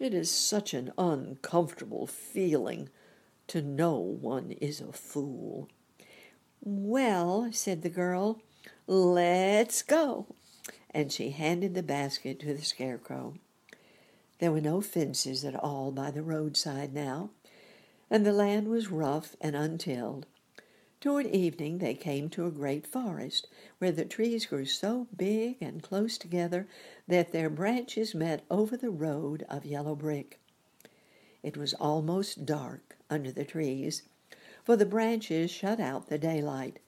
It 0.00 0.14
is 0.14 0.30
such 0.30 0.74
an 0.74 0.92
uncomfortable 0.96 2.06
feeling 2.06 2.88
to 3.48 3.60
know 3.60 3.98
one 3.98 4.52
is 4.52 4.80
a 4.80 4.92
fool. 4.92 5.68
Well, 6.60 7.50
said 7.52 7.82
the 7.82 7.90
girl, 7.90 8.40
let's 8.86 9.82
go. 9.82 10.34
And 10.90 11.12
she 11.12 11.30
handed 11.30 11.74
the 11.74 11.82
basket 11.82 12.40
to 12.40 12.54
the 12.54 12.62
Scarecrow. 12.62 13.34
There 14.38 14.52
were 14.52 14.60
no 14.60 14.80
fences 14.80 15.44
at 15.44 15.54
all 15.54 15.90
by 15.90 16.10
the 16.10 16.22
roadside 16.22 16.92
now, 16.92 17.30
and 18.10 18.26
the 18.26 18.32
land 18.32 18.68
was 18.68 18.90
rough 18.90 19.36
and 19.40 19.54
untilled. 19.54 20.26
Toward 21.00 21.26
evening 21.26 21.78
they 21.78 21.94
came 21.94 22.30
to 22.30 22.46
a 22.46 22.50
great 22.50 22.86
forest, 22.86 23.46
where 23.78 23.92
the 23.92 24.04
trees 24.04 24.46
grew 24.46 24.64
so 24.64 25.06
big 25.14 25.58
and 25.60 25.82
close 25.82 26.16
together 26.16 26.66
that 27.06 27.30
their 27.30 27.50
branches 27.50 28.14
met 28.14 28.42
over 28.50 28.76
the 28.76 28.90
road 28.90 29.44
of 29.48 29.66
yellow 29.66 29.94
brick. 29.94 30.40
It 31.42 31.56
was 31.58 31.74
almost 31.74 32.46
dark 32.46 32.96
under 33.10 33.30
the 33.30 33.44
trees, 33.44 34.02
for 34.64 34.76
the 34.76 34.86
branches 34.86 35.50
shut 35.50 35.78
out 35.78 36.08
the 36.08 36.18
daylight, 36.18 36.78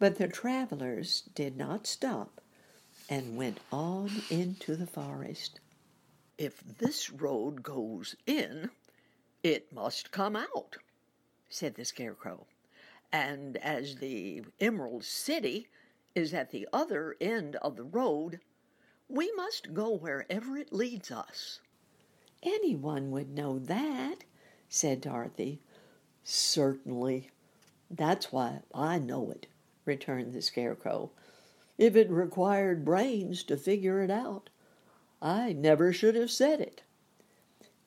but 0.00 0.18
the 0.18 0.26
travelers 0.26 1.22
did 1.34 1.56
not 1.56 1.86
stop 1.86 2.41
and 3.08 3.36
went 3.36 3.58
on 3.70 4.10
into 4.30 4.76
the 4.76 4.86
forest. 4.86 5.60
If 6.38 6.62
this 6.78 7.10
road 7.10 7.62
goes 7.62 8.16
in, 8.26 8.70
it 9.42 9.72
must 9.72 10.12
come 10.12 10.36
out, 10.36 10.76
said 11.48 11.74
the 11.74 11.84
Scarecrow. 11.84 12.46
And 13.12 13.56
as 13.58 13.96
the 13.96 14.42
Emerald 14.60 15.04
City 15.04 15.68
is 16.14 16.32
at 16.32 16.50
the 16.50 16.66
other 16.72 17.16
end 17.20 17.56
of 17.56 17.76
the 17.76 17.84
road, 17.84 18.40
we 19.08 19.30
must 19.36 19.74
go 19.74 19.90
wherever 19.94 20.56
it 20.56 20.72
leads 20.72 21.10
us. 21.10 21.60
Anyone 22.42 23.10
would 23.10 23.30
know 23.30 23.58
that, 23.58 24.24
said 24.68 25.00
Dorothy. 25.02 25.60
Certainly. 26.24 27.30
That's 27.90 28.32
why 28.32 28.60
I 28.74 28.98
know 28.98 29.30
it, 29.30 29.46
returned 29.84 30.32
the 30.32 30.40
Scarecrow. 30.40 31.10
If 31.78 31.96
it 31.96 32.10
required 32.10 32.84
brains 32.84 33.42
to 33.44 33.56
figure 33.56 34.02
it 34.02 34.10
out, 34.10 34.50
I 35.20 35.52
never 35.52 35.92
should 35.92 36.14
have 36.14 36.30
said 36.30 36.60
it. 36.60 36.82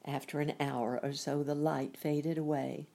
After 0.05 0.39
an 0.39 0.53
hour 0.59 0.99
or 1.01 1.13
so, 1.13 1.43
the 1.43 1.55
light 1.55 1.97
faded 1.97 2.37
away, 2.37 2.87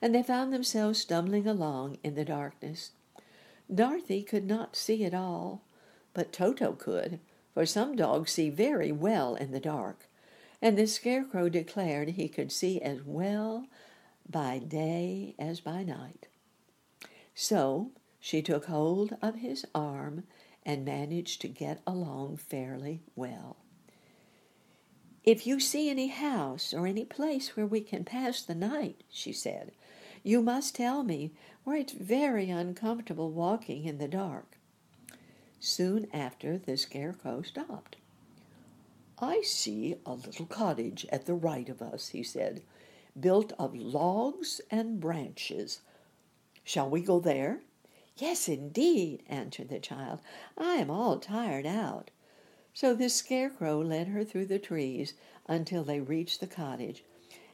and 0.00 0.14
they 0.14 0.22
found 0.22 0.52
themselves 0.52 1.00
stumbling 1.00 1.46
along 1.46 1.98
in 2.02 2.14
the 2.14 2.24
darkness. 2.24 2.92
Dorothy 3.72 4.22
could 4.22 4.46
not 4.46 4.76
see 4.76 5.04
at 5.04 5.14
all, 5.14 5.62
but 6.14 6.32
Toto 6.32 6.72
could, 6.72 7.20
for 7.54 7.66
some 7.66 7.96
dogs 7.96 8.32
see 8.32 8.50
very 8.50 8.92
well 8.92 9.34
in 9.34 9.50
the 9.50 9.60
dark, 9.60 10.06
and 10.60 10.76
the 10.78 10.86
Scarecrow 10.86 11.48
declared 11.48 12.10
he 12.10 12.28
could 12.28 12.52
see 12.52 12.80
as 12.80 13.02
well 13.04 13.66
by 14.28 14.58
day 14.58 15.34
as 15.38 15.60
by 15.60 15.82
night. 15.82 16.28
So 17.34 17.90
she 18.24 18.40
took 18.40 18.66
hold 18.66 19.16
of 19.20 19.34
his 19.34 19.66
arm 19.74 20.22
and 20.64 20.84
managed 20.84 21.40
to 21.40 21.48
get 21.48 21.82
along 21.84 22.36
fairly 22.36 23.02
well. 23.16 23.56
If 25.24 25.44
you 25.44 25.58
see 25.58 25.90
any 25.90 26.06
house 26.06 26.72
or 26.72 26.86
any 26.86 27.04
place 27.04 27.56
where 27.56 27.66
we 27.66 27.80
can 27.80 28.04
pass 28.04 28.40
the 28.40 28.54
night, 28.54 29.02
she 29.10 29.32
said, 29.32 29.72
you 30.22 30.40
must 30.40 30.76
tell 30.76 31.02
me, 31.02 31.32
for 31.64 31.74
it's 31.74 31.92
very 31.92 32.48
uncomfortable 32.48 33.32
walking 33.32 33.86
in 33.86 33.98
the 33.98 34.06
dark. 34.06 34.56
Soon 35.58 36.06
after, 36.12 36.56
the 36.56 36.76
Scarecrow 36.76 37.42
stopped. 37.42 37.96
I 39.18 39.42
see 39.42 39.96
a 40.06 40.14
little 40.14 40.46
cottage 40.46 41.06
at 41.10 41.26
the 41.26 41.34
right 41.34 41.68
of 41.68 41.82
us, 41.82 42.10
he 42.10 42.22
said, 42.22 42.62
built 43.18 43.52
of 43.58 43.74
logs 43.74 44.60
and 44.70 45.00
branches. 45.00 45.80
Shall 46.62 46.88
we 46.88 47.00
go 47.00 47.18
there? 47.18 47.62
Yes, 48.16 48.48
indeed, 48.48 49.22
answered 49.28 49.68
the 49.68 49.80
child. 49.80 50.20
I 50.56 50.74
am 50.74 50.90
all 50.90 51.18
tired 51.18 51.66
out. 51.66 52.10
So 52.74 52.94
the 52.94 53.08
Scarecrow 53.08 53.80
led 53.80 54.08
her 54.08 54.24
through 54.24 54.46
the 54.46 54.58
trees 54.58 55.14
until 55.46 55.84
they 55.84 56.00
reached 56.00 56.40
the 56.40 56.46
cottage, 56.46 57.04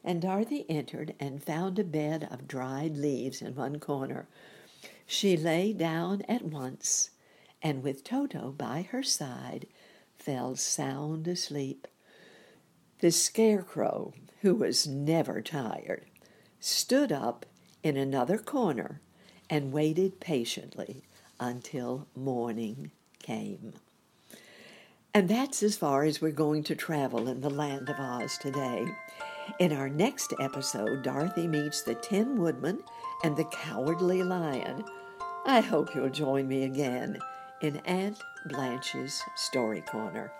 and 0.05 0.23
Dorothy 0.23 0.65
entered 0.69 1.15
and 1.19 1.43
found 1.43 1.79
a 1.79 1.85
bed 1.85 2.29
of 2.31 2.49
dried 2.49 2.97
leaves 2.97 3.43
in 3.43 3.55
one 3.55 3.81
corner. 3.81 4.29
She 5.07 5.37
lay 5.37 5.73
down 5.73 6.23
at 6.29 6.45
once, 6.45 7.11
and 7.63 7.83
with 7.83 8.05
Toto 8.05 8.53
by 8.53 8.83
her 8.91 9.03
side, 9.03 9.67
fell 10.17 10.55
sound 10.57 11.27
asleep. 11.27 11.89
The 13.01 13.11
Scarecrow, 13.11 14.13
who 14.41 14.55
was 14.55 14.87
never 14.87 15.41
tired, 15.41 16.07
stood 16.61 17.11
up 17.11 17.47
in 17.83 17.97
another 17.97 18.39
corner 18.39 19.01
and 19.51 19.73
waited 19.73 20.21
patiently 20.21 21.03
until 21.41 22.07
morning 22.15 22.91
came. 23.19 23.75
And 25.15 25.29
that's 25.29 25.63
as 25.63 25.77
far 25.77 26.05
as 26.05 26.21
we're 26.21 26.31
going 26.33 26.63
to 26.65 26.77
travel 26.77 27.29
in 27.29 27.41
the 27.41 27.51
land 27.51 27.89
of 27.89 27.99
Oz 27.99 28.39
today. 28.39 28.87
In 29.59 29.73
our 29.73 29.89
next 29.89 30.35
episode, 30.39 31.03
Dorothy 31.03 31.47
meets 31.47 31.83
the 31.83 31.95
Tin 31.95 32.41
Woodman 32.41 32.81
and 33.25 33.37
the 33.37 33.45
Cowardly 33.45 34.23
Lion. 34.23 34.85
I 35.47 35.61
hope 35.61 35.95
you'll 35.95 36.11
join 36.11 36.47
me 36.47 36.65
again 36.65 37.19
in 37.63 37.79
Aunt 37.79 38.23
Blanche's 38.47 39.23
Story 39.37 39.81
Corner. 39.81 40.31